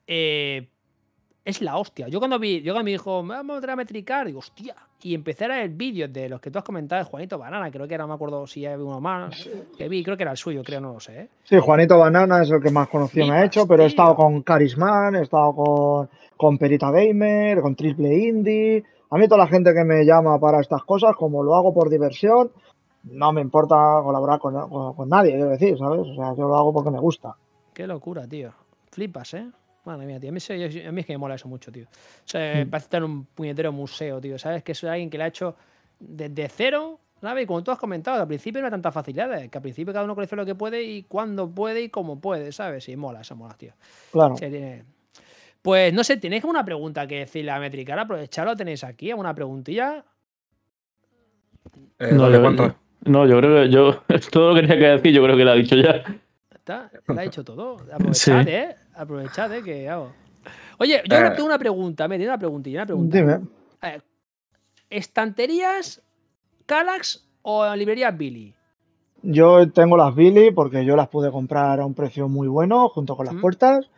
[0.07, 2.07] Es la hostia.
[2.07, 4.75] Yo cuando vi, yo cuando me dijo, vamos a traer a metricar, digo, hostia.
[5.03, 7.87] Y empecé a ver vídeos de los que tú has comentado de Juanito Banana, creo
[7.87, 10.37] que era, no me acuerdo si había uno más, que vi, creo que era el
[10.37, 11.21] suyo, creo, no lo sé.
[11.21, 11.29] ¿eh?
[11.43, 14.43] Sí, Juanito Banana es el que más conocido me ha hecho, pero he estado con
[14.43, 18.83] Carisman, he estado con, con Perita Gamer, con Triple Indie.
[19.09, 21.89] A mí toda la gente que me llama para estas cosas, como lo hago por
[21.89, 22.51] diversión,
[23.05, 26.01] no me importa colaborar con, con- con nadie, quiero decir, ¿sabes?
[26.01, 27.35] O sea, yo lo hago porque me gusta.
[27.73, 28.51] Qué locura, tío.
[28.91, 29.47] Flipas, ¿eh?
[29.85, 30.29] Madre mía, tío.
[30.29, 31.85] A mí, se- a mí es que me mola eso mucho, tío.
[31.85, 31.89] O
[32.27, 32.69] sea, Mm.
[32.69, 34.37] parece estar en un puñetero museo, tío.
[34.37, 34.63] ¿Sabes?
[34.63, 35.55] Que soy alguien que lo ha hecho
[35.99, 37.43] desde cero, ¿sabes?
[37.43, 39.49] Y como tú has comentado, que al principio no hay tantas facilidades.
[39.49, 42.51] Que al principio cada uno colecciona lo que puede y cuando puede y como puede,
[42.51, 42.87] ¿sabes?
[42.89, 43.73] Y mola, eso mola, tío.
[44.11, 44.35] Claro.
[44.37, 44.83] Se tiene-
[45.63, 47.97] Pues no sé, ¿tenéis alguna pregunta que decirle a Metricar?
[47.99, 50.03] Aprovecharlo, tenéis aquí, alguna preguntilla.
[51.99, 52.75] Eh, No, dale, yo,
[53.05, 54.03] no, yo creo que yo.
[54.31, 56.03] Todo lo que tenía que decir, yo creo que lo ha dicho ya.
[56.53, 56.89] ¿Está?
[57.07, 57.77] Lo ha dicho todo.
[57.93, 58.49] Aprovechad, Sí.
[58.49, 58.75] ¿eh?
[58.95, 59.63] Aprovechad, ¿eh?
[59.63, 60.11] Que hago.
[60.79, 61.31] Oye, yo Eh.
[61.35, 63.17] tengo una pregunta, me tiene una preguntilla, una pregunta.
[63.17, 63.39] Dime.
[63.83, 63.99] Eh,
[64.89, 66.01] ¿Estanterías
[66.65, 68.53] Calax o librerías Billy?
[69.23, 73.15] Yo tengo las Billy porque yo las pude comprar a un precio muy bueno junto
[73.15, 73.89] con las puertas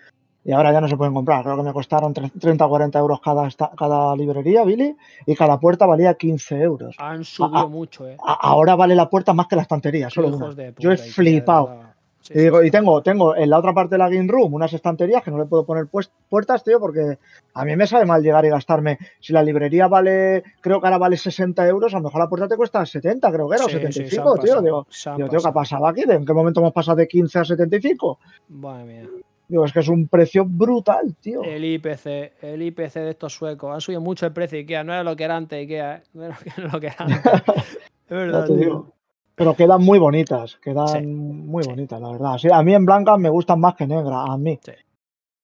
[0.44, 1.44] y ahora ya no se pueden comprar.
[1.44, 5.60] Creo que me costaron tre- 30 o 40 euros cada, cada librería Billy y cada
[5.60, 6.96] puerta valía 15 euros.
[7.00, 8.18] Han subido mucho, ¿eh?
[8.24, 10.54] A- ahora vale la puerta más que la estantería, solo una.
[10.54, 11.93] de Yo he flipado.
[12.24, 12.68] Sí, Y, digo, sí.
[12.68, 15.38] y tengo, tengo en la otra parte de la Game Room unas estanterías que no
[15.38, 15.88] le puedo poner
[16.30, 17.18] puertas, tío, porque
[17.54, 18.98] a mí me sabe mal llegar y gastarme.
[19.20, 22.48] Si la librería vale, creo que ahora vale 60 euros, a lo mejor la puerta
[22.48, 24.42] te cuesta 70, creo que era, o Sí, sí, se han 75, tío.
[24.42, 25.86] pasado, Digo, digo, tío, ¿qué ha pasado.
[25.88, 26.04] aquí?
[26.08, 28.20] ¿En qué momento hemos pasado de 15 a 75?
[28.50, 29.10] Madre mía.
[29.50, 31.44] Digo, es que es un precio brutal, tío.
[31.44, 33.74] El IPC, el IPC de estos suecos.
[33.74, 34.86] Han subido mucho el precio de Ikea.
[34.86, 36.04] No era lo que era antes Ikea, ¿eh?
[36.14, 36.38] No era
[36.72, 37.20] lo que era antes.
[38.08, 38.56] es verdad, te tío.
[38.58, 38.94] digo.
[39.36, 41.70] Pero quedan muy bonitas, quedan Sí, muy sí.
[41.70, 42.38] bonitas, la verdad.
[42.38, 44.60] Sí, a mí en blancas me gustan más que negras, a mí.
[44.64, 44.72] Sí.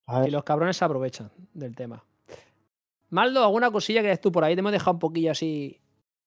[0.08, 2.04] A Y los cabrones se aprovechan del tema.
[3.10, 4.54] Maldo, ¿alguna cosilla que des tú por ahí?
[4.56, 5.80] Te hemos dejado un poquillo así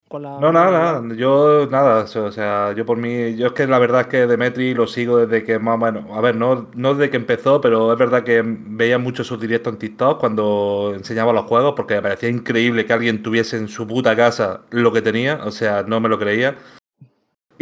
[0.09, 0.39] con la.
[0.41, 1.15] No, nada, nada.
[1.17, 2.03] Yo, nada.
[2.03, 3.37] O sea, yo por mí.
[3.37, 6.05] Yo es que la verdad es que Demetri lo sigo desde que más o menos.
[6.11, 9.73] A ver, no, no desde que empezó, pero es verdad que veía mucho sus directos
[9.75, 13.87] en TikTok cuando enseñaba los juegos, porque me parecía increíble que alguien tuviese en su
[13.87, 15.41] puta casa lo que tenía.
[15.45, 16.57] O sea, no me lo creía.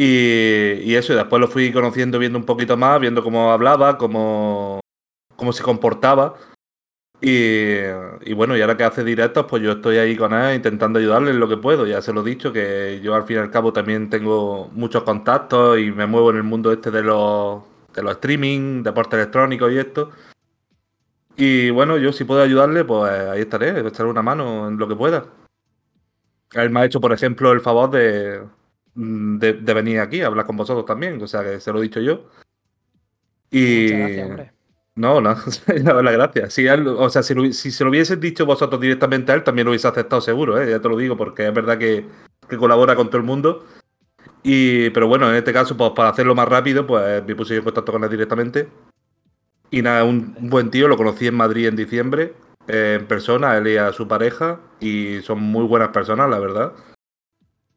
[0.03, 4.80] Y, eso, y después lo fui conociendo, viendo un poquito más, viendo cómo hablaba, cómo,
[5.36, 6.36] cómo se comportaba.
[7.20, 7.80] Y,
[8.22, 11.32] y bueno, y ahora que hace directos, pues yo estoy ahí con él intentando ayudarle
[11.32, 11.86] en lo que puedo.
[11.86, 15.03] Ya se lo he dicho, que yo al fin y al cabo también tengo muchos
[15.03, 17.62] contactos y me muevo en el mundo este de los,
[17.94, 20.12] de los streaming, deporte electrónico y esto.
[21.36, 24.96] Y bueno, yo si puedo ayudarle, pues ahí estaré, echarle una mano en lo que
[24.96, 25.26] pueda.
[26.55, 28.40] Él me ha hecho, por ejemplo, el favor de,
[28.95, 31.82] de, de venir aquí a hablar con vosotros también, o sea que se lo he
[31.82, 32.26] dicho yo.
[33.51, 33.82] Y...
[33.84, 34.53] Muchas gracias, hombre.
[34.97, 35.34] No, no,
[36.03, 36.51] la gracia.
[36.51, 39.45] Si él- o sea, si, lo- si se lo hubieses dicho vosotros directamente a él,
[39.45, 40.68] también lo hubiese aceptado seguro, ¿eh?
[40.70, 42.05] ya te lo digo, porque es verdad que,
[42.49, 43.64] que colabora con todo el mundo.
[44.43, 47.62] Y, pero bueno, en este caso, pues para hacerlo más rápido, pues me puse en
[47.62, 48.68] contacto con él directamente.
[49.70, 52.34] Y nada, un, un buen tío, lo conocí en Madrid en diciembre,
[52.66, 56.72] eh, en persona, él y a su pareja, y son muy buenas personas, la verdad.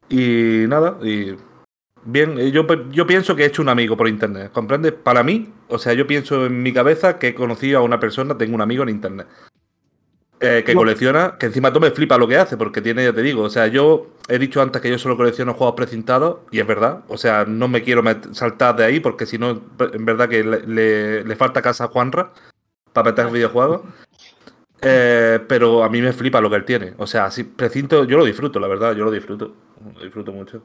[0.08, 1.34] Y nada, y
[2.06, 4.92] Bien, eh, yo, yo pienso que he hecho un amigo por internet, ¿comprendes?
[4.92, 8.36] Para mí, o sea, yo pienso en mi cabeza que he conocido a una persona,
[8.36, 9.26] tengo un amigo en internet.
[10.40, 13.22] eh, que colecciona, que encima todo me flipa lo que hace, porque tiene, ya te
[13.22, 16.66] digo, o sea, yo he dicho antes que yo solo colecciono juegos precintados, y es
[16.66, 18.02] verdad, o sea, no me quiero
[18.32, 21.88] saltar de ahí, porque si no, en verdad que le, le- le falta casa a
[21.88, 22.32] Juanra
[22.92, 23.82] para meter videojuegos.
[24.84, 26.94] Eh, pero a mí me flipa lo que él tiene.
[26.98, 29.54] O sea, si precinto, yo lo disfruto, la verdad, yo lo disfruto.
[29.94, 30.62] Lo disfruto mucho.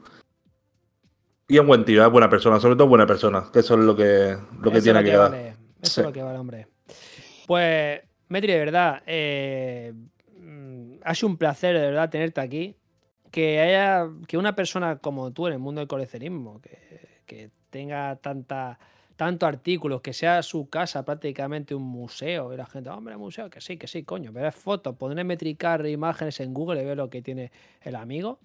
[1.48, 3.80] Y es un buen tío, es buena persona, sobre todo buena persona, que eso es
[3.80, 5.32] lo que, lo que Eso tiene que que dar.
[5.32, 5.48] vale.
[5.82, 6.02] Eso Sí.
[6.02, 6.68] es lo que vale, hombre.
[7.48, 9.94] Pues, Metri, de verdad, eh,
[10.40, 12.76] mm, ha sido un placer, de verdad, tenerte aquí.
[13.32, 16.78] Que haya, que una persona como tú en el mundo del coleccionismo, que,
[17.26, 18.80] que tenga tanta,
[19.20, 23.60] tanto artículos, que sea su casa prácticamente un museo, y la gente, hombre, museo, que
[23.60, 27.22] sí, que sí, coño, ver fotos, poner metricar imágenes en Google y ver lo que
[27.22, 27.52] tiene
[27.82, 28.40] el amigo.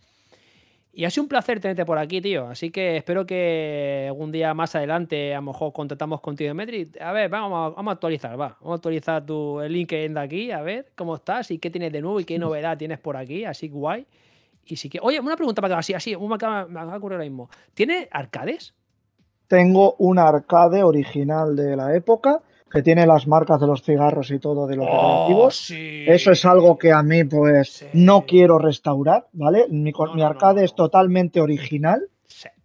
[0.92, 2.48] Y ha sido un placer tenerte por aquí, tío.
[2.48, 6.90] Así que espero que algún día más adelante a lo mejor contactamos contigo en Metri.
[7.00, 8.56] A ver, vamos a, vamos a actualizar, va.
[8.60, 11.92] Vamos a actualizar tu, el LinkedIn de aquí, a ver cómo estás y qué tienes
[11.92, 13.44] de nuevo y qué novedad tienes por aquí.
[13.44, 14.06] Así guay.
[14.64, 14.98] Y sí que.
[15.00, 17.48] Oye, una pregunta para que así, así, me acaba, me acaba de ocurrir ahora mismo.
[17.74, 18.74] ¿Tiene arcades?
[19.48, 22.40] Tengo un arcade original de la época
[22.70, 24.86] que tiene las marcas de los cigarros y todo de los.
[24.90, 26.04] Oh, sí.
[26.08, 27.86] Eso es algo que a mí, pues, Sí.
[27.92, 29.66] no quiero restaurar, ¿vale?
[29.70, 30.64] Mi, No, mi no, arcade no.
[30.64, 32.08] es totalmente original.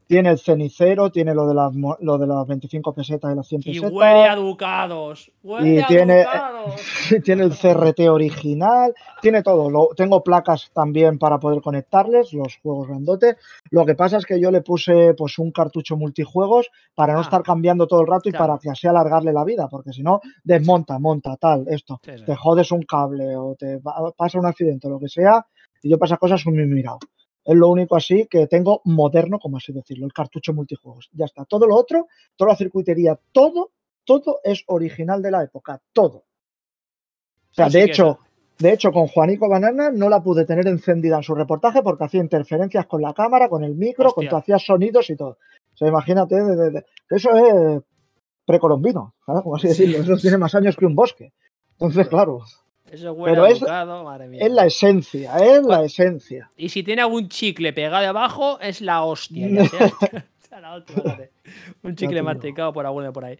[0.09, 3.61] Tiene el cenicero, tiene lo de las, lo de las 25 pesetas y las 100
[3.63, 3.91] Y pesetas.
[3.91, 5.31] huele a ducados.
[5.43, 6.75] Huele Y a tiene- ducados.
[7.23, 9.69] tiene el CRT original, tiene todo.
[9.69, 13.35] Lo- tengo placas también para poder conectarles, los juegos grandotes.
[13.69, 17.21] Lo que pasa es que yo le puse pues un cartucho multijuegos para no Ah.
[17.21, 20.21] estar cambiando todo el rato y para que así alargarle la vida, porque si no,
[20.43, 21.99] desmonta, monta, tal, esto.
[22.03, 22.25] Sí, sí.
[22.25, 23.79] Te jodes un cable o te
[24.17, 25.45] pasa un accidente o lo que sea,
[25.83, 26.97] y yo para esas cosas un mirado.
[27.49, 31.09] Es lo único así que tengo moderno, como así decirlo, el cartucho multijuegos.
[31.13, 31.45] Ya está.
[31.45, 33.71] Todo lo otro, toda la circuitería, todo,
[34.05, 36.17] todo es original de la época, todo.
[37.49, 38.19] O sea, de hecho,
[38.59, 42.21] de hecho, con Juanico Banana no la pude tener encendida en su reportaje porque hacía
[42.21, 45.37] interferencias con la cámara, con el micro, con hacía sonidos y todo.
[45.73, 47.81] O sea, imagínate, de- de- de- eso es
[48.45, 49.41] precolombino, ¿sabes?
[49.41, 49.97] Como así decirlo.
[50.03, 51.33] Eso tiene más años que un bosque.
[51.71, 52.41] Entonces, claro,
[52.91, 54.39] Eso huele Pero a es- ducado, madre mía.
[54.45, 56.49] es la esencia, es la esencia.
[56.57, 59.47] Y si tiene algún chicle pegado abajo, es la hostia.
[59.51, 59.89] ya sea.
[60.49, 61.31] Sea la hostia, fíjate.
[61.83, 63.37] un chicle masticado por alguno por ahí.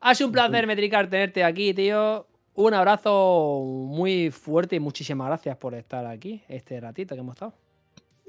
[0.00, 2.26] Ha sido un placer, Metricar, tenerte aquí, tío.
[2.54, 7.54] Un abrazo muy fuerte y muchísimas gracias por estar aquí este ratito que hemos estado.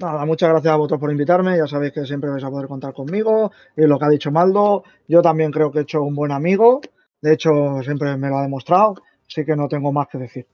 [0.00, 1.56] Nada, muchas gracias a vosotros por invitarme.
[1.56, 3.52] Ya sabéis que siempre vais a poder contar conmigo.
[3.76, 6.80] Y lo que ha dicho Maldo, yo también creo que he hecho un buen amigo.
[7.20, 7.50] De hecho,
[7.84, 8.94] siempre me lo ha demostrado.
[9.28, 10.46] Así que no tengo más que decir.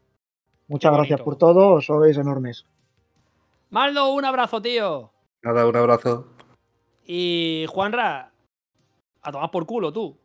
[0.70, 2.64] Muchas gracias por todo, sois enormes.
[3.70, 5.10] Maldo, un abrazo, tío.
[5.42, 6.28] Nada, un abrazo.
[7.04, 8.30] Y Juanra,
[9.20, 10.16] a tomar por culo tú.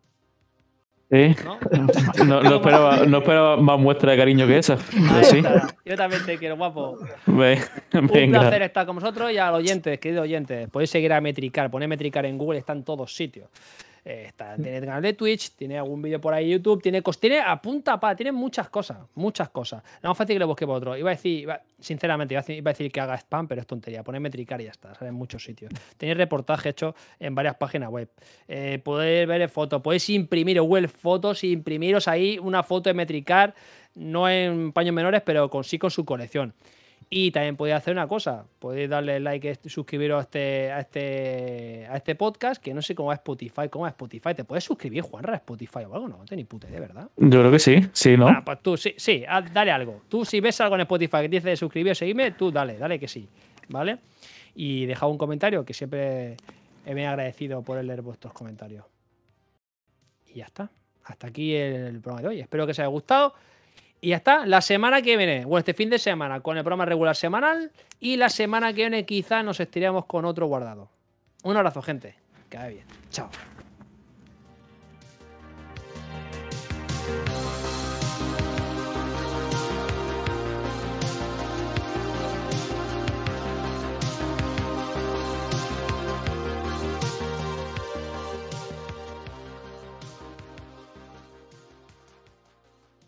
[1.10, 2.44] ¿no?
[2.44, 4.78] No, esperaba, no, esperaba, más muestra de cariño que esa.
[5.24, 5.42] Sí.
[5.84, 7.00] Yo también te quiero, guapo.
[7.26, 7.68] Venga.
[7.94, 10.70] Un placer estar con vosotros y a los oyentes, queridos oyentes.
[10.70, 13.50] Podéis seguir a Metricar, poner Metricar en Google, está en todos sitios.
[14.08, 17.60] Eh, tiene el canal de Twitch, tiene algún vídeo por ahí YouTube, tiene, tiene a
[17.60, 19.82] punta pa, tiene muchas cosas, muchas cosas.
[20.04, 20.96] No es fácil que lo busque por otro.
[20.96, 21.50] Iba a decir,
[21.80, 24.04] sinceramente, iba a decir, que haga spam, pero es tontería.
[24.04, 25.72] Pone metricar y ya está, sale en muchos sitios.
[25.98, 28.08] Tenéis reportaje hecho en varias páginas web.
[28.48, 33.56] Eh, podéis ver fotos, podéis imprimir Google Fotos y imprimiros ahí una foto de metricar,
[33.96, 36.54] no en paños menores, pero con, sí con su colección.
[37.18, 41.88] Y también podéis hacer una cosa, podéis darle like y suscribiros a este, a este,
[41.90, 44.36] a este podcast, que no sé cómo es Spotify, cómo es Spotify.
[44.36, 46.10] ¿Te puedes suscribir, Juanra, a Spotify o algo?
[46.10, 47.10] No, no ni puta idea, ¿verdad?
[47.16, 48.28] Yo creo que sí, sí, ¿no?
[48.28, 50.02] Ah, pues tú, sí, sí, dale algo.
[50.10, 53.08] Tú si ves algo en Spotify que dice suscribir o seguirme, tú dale, dale que
[53.08, 53.30] sí,
[53.70, 54.00] ¿vale?
[54.54, 56.36] Y deja un comentario, que siempre
[56.86, 58.84] he bien agradecido por leer vuestros comentarios.
[60.28, 60.70] Y ya está.
[61.06, 62.40] Hasta aquí el programa de hoy.
[62.42, 63.36] Espero que os haya gustado.
[64.06, 64.46] Y ya está.
[64.46, 67.72] La semana que viene, bueno, este fin de semana, con el programa regular semanal.
[68.00, 70.92] Y la semana que viene, quizá nos estiremos con otro guardado.
[71.42, 72.16] Un abrazo, gente.
[72.48, 72.86] Que vaya bien.
[73.10, 73.32] Chao.